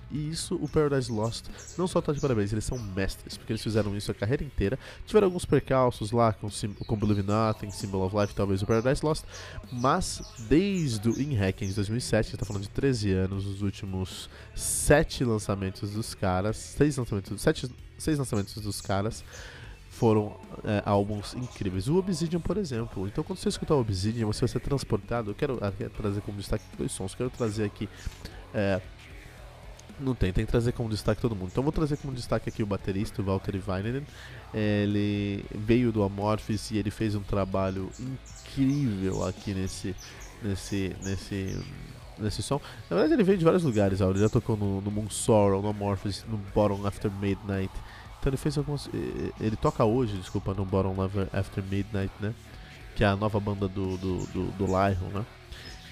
E 0.09 0.29
isso 0.29 0.55
o 0.55 0.67
Paradise 0.67 1.11
Lost 1.11 1.45
não 1.77 1.87
só 1.87 2.01
tá 2.01 2.13
de 2.13 2.19
parabéns, 2.19 2.51
eles 2.51 2.63
são 2.63 2.77
mestres, 2.77 3.37
porque 3.37 3.51
eles 3.51 3.61
fizeram 3.61 3.95
isso 3.95 4.09
a 4.11 4.13
carreira 4.13 4.43
inteira. 4.43 4.79
Tiveram 5.05 5.27
alguns 5.27 5.45
percalços 5.45 6.11
lá 6.11 6.33
com, 6.33 6.49
com 6.85 6.95
Believe 6.95 7.23
Nothing, 7.23 7.71
Symbol 7.71 8.05
of 8.05 8.15
Life, 8.15 8.33
talvez 8.33 8.61
o 8.61 8.65
Paradise 8.65 9.05
Lost, 9.05 9.23
mas 9.71 10.21
desde 10.47 11.09
o 11.09 11.21
In 11.21 11.35
Hacking 11.37 11.67
de 11.67 11.73
2007, 11.73 12.19
a 12.19 12.29
gente 12.29 12.39
tá 12.39 12.45
falando 12.45 12.63
de 12.63 12.69
13 12.69 13.11
anos, 13.11 13.45
os 13.45 13.61
últimos 13.61 14.29
7 14.55 15.23
lançamentos 15.23 15.91
dos 15.91 16.13
caras, 16.13 16.55
6 16.57 16.97
lançamentos, 16.97 17.41
7, 17.41 17.69
6 17.97 18.17
lançamentos 18.19 18.55
dos 18.55 18.81
caras 18.81 19.23
foram 19.97 20.37
é, 20.63 20.83
álbuns 20.85 21.33
incríveis. 21.33 21.87
O 21.87 21.97
Obsidian, 21.97 22.39
por 22.39 22.55
exemplo. 22.57 23.07
Então, 23.07 23.23
quando 23.23 23.39
você 23.39 23.49
escutar 23.49 23.73
o 23.73 23.79
Obsidian, 23.79 24.27
você 24.27 24.41
vai 24.41 24.49
ser 24.49 24.59
transportado. 24.59 25.31
Eu 25.31 25.35
quero, 25.35 25.57
quero 25.75 25.89
trazer 25.89 26.21
como 26.21 26.37
destaque 26.37 26.63
dois 26.77 26.91
sons. 26.91 27.13
Eu 27.13 27.17
quero 27.17 27.29
trazer 27.31 27.63
aqui 27.63 27.89
é, 28.53 28.79
não 29.99 30.13
tem, 30.13 30.31
tem 30.31 30.45
que 30.45 30.51
trazer 30.51 30.71
como 30.71 30.89
destaque 30.89 31.21
todo 31.21 31.35
mundo. 31.35 31.49
Então 31.51 31.63
vou 31.63 31.71
trazer 31.71 31.97
como 31.97 32.13
destaque 32.13 32.49
aqui 32.49 32.61
o 32.61 32.65
baterista, 32.65 33.21
o 33.21 33.25
Walter 33.25 33.57
Vainen. 33.59 34.05
Ele 34.53 35.43
veio 35.53 35.91
do 35.91 36.03
Amorphis 36.03 36.71
e 36.71 36.77
ele 36.77 36.91
fez 36.91 37.15
um 37.15 37.21
trabalho 37.21 37.89
incrível 37.99 39.25
aqui 39.25 39.53
nesse, 39.53 39.95
nesse, 40.41 40.95
nesse, 41.03 41.59
nesse 42.17 42.43
som. 42.43 42.61
Na 42.89 42.95
verdade 42.95 43.13
ele 43.13 43.23
veio 43.23 43.37
de 43.37 43.45
vários 43.45 43.63
lugares, 43.63 44.01
ó. 44.01 44.09
ele 44.09 44.19
já 44.19 44.29
tocou 44.29 44.55
no, 44.55 44.81
no 44.81 44.91
Moon 44.91 45.09
Sorrow, 45.09 45.61
no 45.61 45.69
Amorphis, 45.69 46.25
no 46.27 46.37
Bottom 46.53 46.85
After 46.85 47.11
Midnight. 47.11 47.73
Então 48.19 48.29
ele 48.29 48.37
fez 48.37 48.57
algumas. 48.57 48.89
Ele 49.39 49.55
toca 49.55 49.83
hoje, 49.83 50.17
desculpa, 50.17 50.53
no 50.53 50.65
Bottom 50.65 50.95
After 51.33 51.63
Midnight, 51.63 52.11
né? 52.19 52.33
Que 52.95 53.03
é 53.03 53.07
a 53.07 53.15
nova 53.15 53.39
banda 53.39 53.67
do, 53.67 53.97
do, 53.97 54.25
do, 54.27 54.51
do 54.51 54.65
Lion, 54.65 55.09
né? 55.13 55.25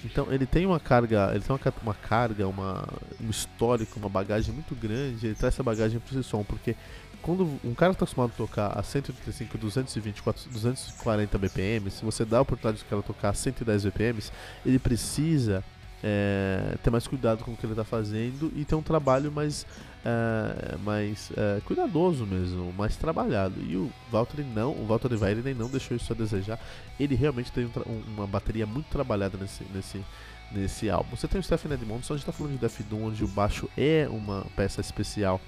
Então 0.06 0.32
ele 0.32 0.46
tem 0.46 0.64
uma 0.64 0.80
carga, 0.80 1.30
ele 1.32 1.40
tem 1.42 1.54
uma, 1.54 1.74
uma 1.82 1.94
carga, 1.94 2.46
uma, 2.46 2.86
um 3.20 3.28
histórico, 3.28 3.98
uma 3.98 4.08
bagagem 4.08 4.54
muito 4.54 4.74
grande, 4.74 5.26
ele 5.26 5.34
traz 5.34 5.54
essa 5.54 5.62
bagagem 5.62 5.98
para 5.98 6.18
esse 6.18 6.28
som, 6.28 6.44
porque 6.44 6.76
quando 7.20 7.58
um 7.64 7.74
cara 7.74 7.92
está 7.92 8.04
acostumado 8.04 8.30
a 8.34 8.36
tocar 8.36 8.78
a 8.78 8.82
135, 8.82 9.58
220, 9.58 10.22
240 10.22 11.38
BPM, 11.38 11.90
se 11.90 12.04
você 12.04 12.24
dá 12.24 12.38
a 12.38 12.42
oportunidade 12.42 12.78
de 12.78 12.84
cara 12.84 13.02
tocar 13.02 13.30
a 13.30 13.34
110 13.34 13.84
BPM, 13.86 14.22
ele 14.64 14.78
precisa 14.78 15.64
é, 16.04 16.76
ter 16.82 16.90
mais 16.90 17.06
cuidado 17.08 17.42
com 17.42 17.52
o 17.52 17.56
que 17.56 17.66
ele 17.66 17.72
está 17.72 17.84
fazendo 17.84 18.52
e 18.54 18.64
ter 18.64 18.76
um 18.76 18.82
trabalho 18.82 19.32
mais, 19.32 19.66
é, 20.06 20.76
mais 20.78 21.32
é, 21.36 21.60
cuidadoso 21.64 22.24
mesmo, 22.24 22.72
mais 22.72 22.96
trabalhado. 22.96 23.60
E 23.60 23.76
o 23.76 23.90
Walter 24.10 24.44
não, 24.44 24.70
o 24.70 24.86
Walter 24.86 25.12
Weirinen 25.12 25.54
não 25.54 25.68
deixou 25.68 25.96
isso 25.96 26.12
a 26.12 26.16
desejar. 26.16 26.60
Ele 26.98 27.16
realmente 27.16 27.50
tem 27.50 27.64
um, 27.64 28.02
uma 28.14 28.26
bateria 28.26 28.66
muito 28.66 28.86
trabalhada 28.86 29.36
nesse, 29.36 29.64
nesse, 29.74 30.04
nesse 30.52 30.88
álbum. 30.88 31.16
Você 31.16 31.26
tem 31.26 31.40
o 31.40 31.42
Stephen 31.42 31.72
Edmondson, 31.72 32.14
a 32.14 32.16
gente 32.16 32.28
está 32.28 32.32
falando 32.32 32.52
de 32.52 32.58
Death 32.58 32.82
Doom, 32.88 33.06
onde 33.06 33.24
o 33.24 33.28
baixo 33.28 33.68
é 33.76 34.06
uma 34.08 34.46
peça 34.54 34.80
especial 34.80 35.40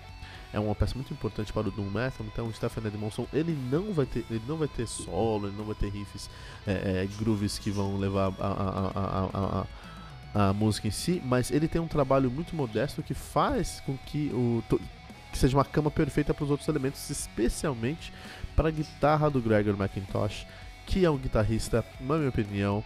é 0.50 0.59
uma 0.59 0.75
peça 0.75 0.95
muito 0.95 1.12
importante 1.12 1.53
para 1.53 1.69
o 1.69 1.71
Doom 1.71 1.91
Metal, 1.91 2.27
então 2.27 2.47
o 2.47 2.55
Stephen 2.55 2.87
Edmondson 2.87 3.27
ele 3.35 3.53
não 3.71 3.93
vai 3.93 4.07
ter, 4.07 4.25
ele 4.31 4.43
não 4.49 4.57
vai 4.57 4.67
ter 4.67 4.87
solo, 4.87 5.47
ele 5.47 5.57
não 5.59 5.65
vai 5.67 5.75
ter 5.75 5.91
riffs, 5.91 6.31
é, 6.67 6.73
é, 6.73 7.09
grooves 7.19 7.59
que 7.59 7.71
vão 7.71 7.99
levar 7.99 8.33
a, 8.41 8.47
a, 8.47 9.61
a, 9.61 9.67
a 10.35 10.52
música 10.52 10.88
em 10.88 10.90
si, 10.90 11.23
mas 11.25 11.50
ele 11.50 11.68
tem 11.68 11.80
um 11.80 11.88
trabalho 11.88 12.30
muito 12.30 12.54
modesto 12.54 13.02
que 13.02 13.14
faz 13.14 13.82
com 13.85 13.97
que 13.97 14.30
o 14.32 14.62
que 15.30 15.37
seja 15.37 15.56
uma 15.56 15.64
cama 15.64 15.90
perfeita 15.90 16.32
para 16.32 16.44
os 16.44 16.50
outros 16.50 16.68
elementos, 16.68 17.11
especialmente 17.11 18.12
para 18.56 18.68
a 18.68 18.73
guitarra 18.73 19.30
do 19.30 19.40
Gregor 19.40 19.76
McIntosh, 19.78 20.47
que 20.87 21.04
é 21.04 21.11
um 21.11 21.18
guitarrista, 21.18 21.85
na 22.00 22.16
minha 22.16 22.30
opinião, 22.30 22.82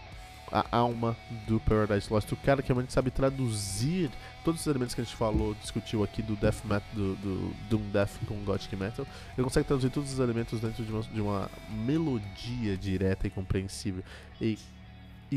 a 0.51 0.67
alma 0.71 1.17
do 1.47 1.59
Paradise 1.61 2.13
Lost, 2.13 2.31
o 2.33 2.37
cara 2.37 2.61
que 2.61 2.69
realmente 2.69 2.93
sabe 2.93 3.11
traduzir 3.11 4.11
todos 4.45 4.61
os 4.61 4.67
elementos 4.67 4.95
que 4.95 5.01
a 5.01 5.05
gente 5.05 5.17
falou, 5.17 5.55
discutiu 5.55 6.05
aqui 6.05 6.21
do 6.21 6.37
death 6.37 6.63
metal, 6.65 6.87
do, 6.93 7.15
do 7.17 7.55
Doom 7.71 7.89
Death 7.91 8.11
com 8.27 8.35
Gothic 8.45 8.77
Metal, 8.77 9.07
ele 9.37 9.45
consegue 9.45 9.67
traduzir 9.67 9.91
todos 9.91 10.13
os 10.13 10.19
elementos 10.19 10.61
dentro 10.61 10.85
de 10.85 10.93
uma, 10.93 11.03
de 11.03 11.21
uma 11.21 11.51
melodia 11.71 12.77
direta 12.77 13.27
e 13.27 13.31
compreensível. 13.31 14.03
E 14.41 14.59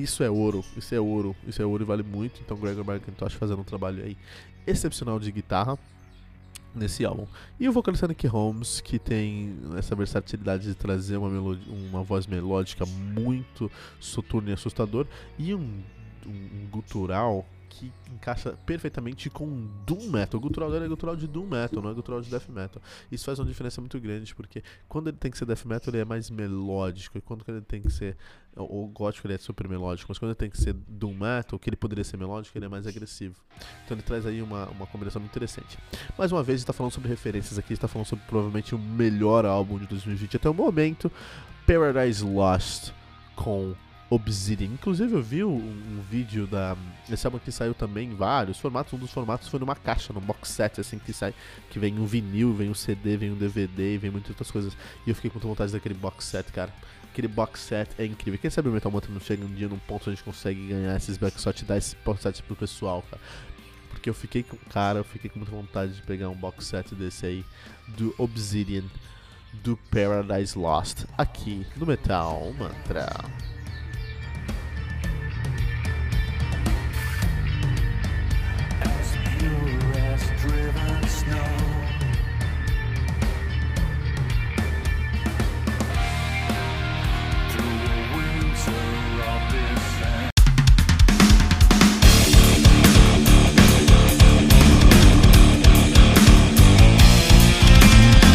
isso 0.02 0.24
é 0.24 0.30
ouro, 0.30 0.64
isso 0.76 0.94
é 0.94 1.00
ouro, 1.00 1.36
isso 1.48 1.62
é 1.62 1.66
ouro 1.66 1.84
e 1.84 1.86
vale 1.86 2.04
muito. 2.04 2.42
Então, 2.42 2.58
Gregor 2.58 2.86
McIntosh 2.88 3.34
fazendo 3.34 3.62
um 3.62 3.64
trabalho 3.64 4.04
aí 4.04 4.18
excepcional 4.68 5.20
de 5.20 5.32
guitarra 5.32 5.78
nesse 6.74 7.06
álbum. 7.06 7.26
E 7.60 7.70
o 7.70 7.72
vocalista 7.72 8.08
Nick 8.08 8.28
Holmes, 8.28 8.82
que 8.82 9.00
tem 9.00 9.58
essa 9.78 9.96
versatilidade 9.96 10.68
de 10.68 10.76
trazer 10.76 11.18
uma, 11.18 11.30
uma 11.70 12.04
voz 12.04 12.28
melódica 12.28 12.86
muito 12.86 13.72
soturna 14.00 14.50
e 14.50 14.54
assustador, 14.54 15.08
e 15.40 15.56
um, 15.56 15.82
um, 16.26 16.30
um 16.30 16.68
gutural 16.70 17.46
que 17.66 17.92
encaixa 18.12 18.52
perfeitamente 18.66 19.30
com 19.30 19.68
Doom 19.86 20.10
Metal. 20.10 20.38
O 20.38 20.42
gutural 20.42 20.72
dele 20.72 20.86
é 20.86 20.88
gutural 20.88 21.16
de 21.16 21.28
Doom 21.28 21.48
Metal, 21.48 21.82
não 21.82 21.90
é 21.90 21.94
gutural 21.94 22.22
de 22.22 22.30
Death 22.30 22.50
Metal. 22.50 22.82
Isso 23.12 23.26
faz 23.26 23.40
uma 23.40 23.46
diferença 23.46 23.82
muito 23.82 24.00
grande, 24.00 24.34
porque 24.34 24.64
quando 24.88 25.10
ele 25.10 25.18
tem 25.18 25.32
que 25.32 25.38
ser 25.38 25.46
Death 25.46 25.66
Metal, 25.66 25.94
ele 25.94 26.02
é 26.02 26.06
mais 26.06 26.30
melódico, 26.30 27.18
e 27.18 27.22
quando 27.22 27.44
ele 27.48 27.62
tem 27.62 27.82
que 27.82 27.92
ser. 27.92 28.18
O 28.58 28.88
gótico 28.88 29.28
ele 29.28 29.34
é 29.34 29.38
super 29.38 29.68
melódico, 29.68 30.10
mas 30.10 30.18
quando 30.18 30.30
ele 30.30 30.38
tem 30.38 30.50
que 30.50 30.58
ser 30.58 30.74
Doom 30.74 31.14
Metal, 31.14 31.60
que 31.60 31.70
ele 31.70 31.76
poderia 31.76 32.06
ser 32.06 32.16
melódico, 32.16 32.58
ele 32.58 32.66
é 32.66 32.70
mais 32.70 32.88
agressivo. 32.88 33.36
Então 33.84 33.98
ele 33.98 34.02
traz 34.02 34.26
aí 34.26 34.42
uma, 34.42 34.68
uma 34.68 34.88
combinação 34.88 35.20
muito 35.20 35.32
interessante. 35.32 35.78
Mais 36.18 36.32
uma 36.32 36.42
vez, 36.42 36.62
está 36.62 36.72
falando 36.72 36.94
sobre 36.94 37.10
referências 37.10 37.60
aqui, 37.60 37.74
está 37.74 37.90
falando 37.90 38.08
sobre 38.08 38.24
provavelmente 38.26 38.74
o 38.74 38.80
melhor 38.80 39.46
álbum 39.46 39.78
de 39.78 39.86
2020 39.88 40.38
até 40.38 40.50
o 40.50 40.54
momento, 40.54 41.12
Paradise 41.68 42.24
Lost 42.24 42.94
com 43.36 43.76
Obsidian. 44.10 44.68
Inclusive 44.68 45.14
eu 45.14 45.22
vi 45.22 45.44
um, 45.44 45.56
um, 45.56 46.02
vídeo 46.10 46.46
da. 46.46 46.78
Esse 47.10 47.26
álbum 47.26 47.40
que 47.40 47.52
saiu 47.52 47.74
também 47.74 48.10
em 48.10 48.16
vários 48.16 48.60
formatos. 48.60 48.94
Um 48.94 48.98
dos 48.98 49.12
formatos 49.12 49.48
foi 49.48 49.60
numa 49.60 49.76
caixa, 49.76 50.14
num 50.14 50.22
box 50.22 50.50
set, 50.50 50.80
assim, 50.80 51.00
que 51.00 51.12
sai. 51.12 51.34
Que 51.70 51.80
vem 51.80 51.98
um 52.00 52.06
vinil, 52.06 52.54
vem 52.54 52.70
um 52.70 52.76
CD, 52.76 53.18
vem 53.18 53.32
um 53.32 53.36
DVD, 53.36 53.98
vem 53.98 54.12
muitas 54.12 54.30
outras 54.30 54.52
coisas. 54.52 54.78
E 55.06 55.10
eu 55.10 55.16
fiquei 55.16 55.32
com 55.32 55.40
vontade 55.40 55.72
daquele 55.72 55.96
box 55.96 56.26
set, 56.26 56.52
cara. 56.52 56.72
Aquele 57.12 57.28
box 57.28 57.62
set 57.62 57.90
é 57.98 58.06
incrível. 58.06 58.40
Quem 58.40 58.50
sabe 58.50 58.70
o 58.70 58.72
Metal 58.72 58.92
Mantra 58.92 59.12
não 59.12 59.22
chega 59.22 59.44
um 59.44 59.54
dia 59.54 59.68
num 59.68 59.80
ponto 59.80 60.02
onde 60.02 60.10
a 60.10 60.16
gente 60.16 60.24
consegue 60.24 60.68
ganhar 60.68 60.96
esses 60.96 61.18
box 61.18 61.42
set 61.42 61.62
e 61.62 61.66
dar 61.66 61.78
esse 61.78 61.96
box 62.04 62.22
set 62.22 62.44
pro 62.44 62.56
pessoal, 62.56 63.04
cara. 63.10 63.22
Porque 63.90 64.10
eu 64.10 64.14
fiquei 64.14 64.44
com. 64.44 64.58
Cara, 64.70 65.00
eu 65.00 65.04
fiquei 65.04 65.30
com 65.30 65.40
muita 65.40 65.56
vontade 65.56 65.94
de 65.94 66.02
pegar 66.04 66.30
um 66.30 66.36
box 66.36 66.66
set 66.66 66.94
desse 66.94 67.26
aí. 67.26 67.46
Do 67.88 68.14
Obsidian. 68.20 68.84
Do 69.64 69.78
Paradise 69.90 70.60
Lost. 70.60 71.06
Aqui 71.18 71.66
no 71.78 71.86
Metal 71.86 72.54
Mantra. 72.60 73.08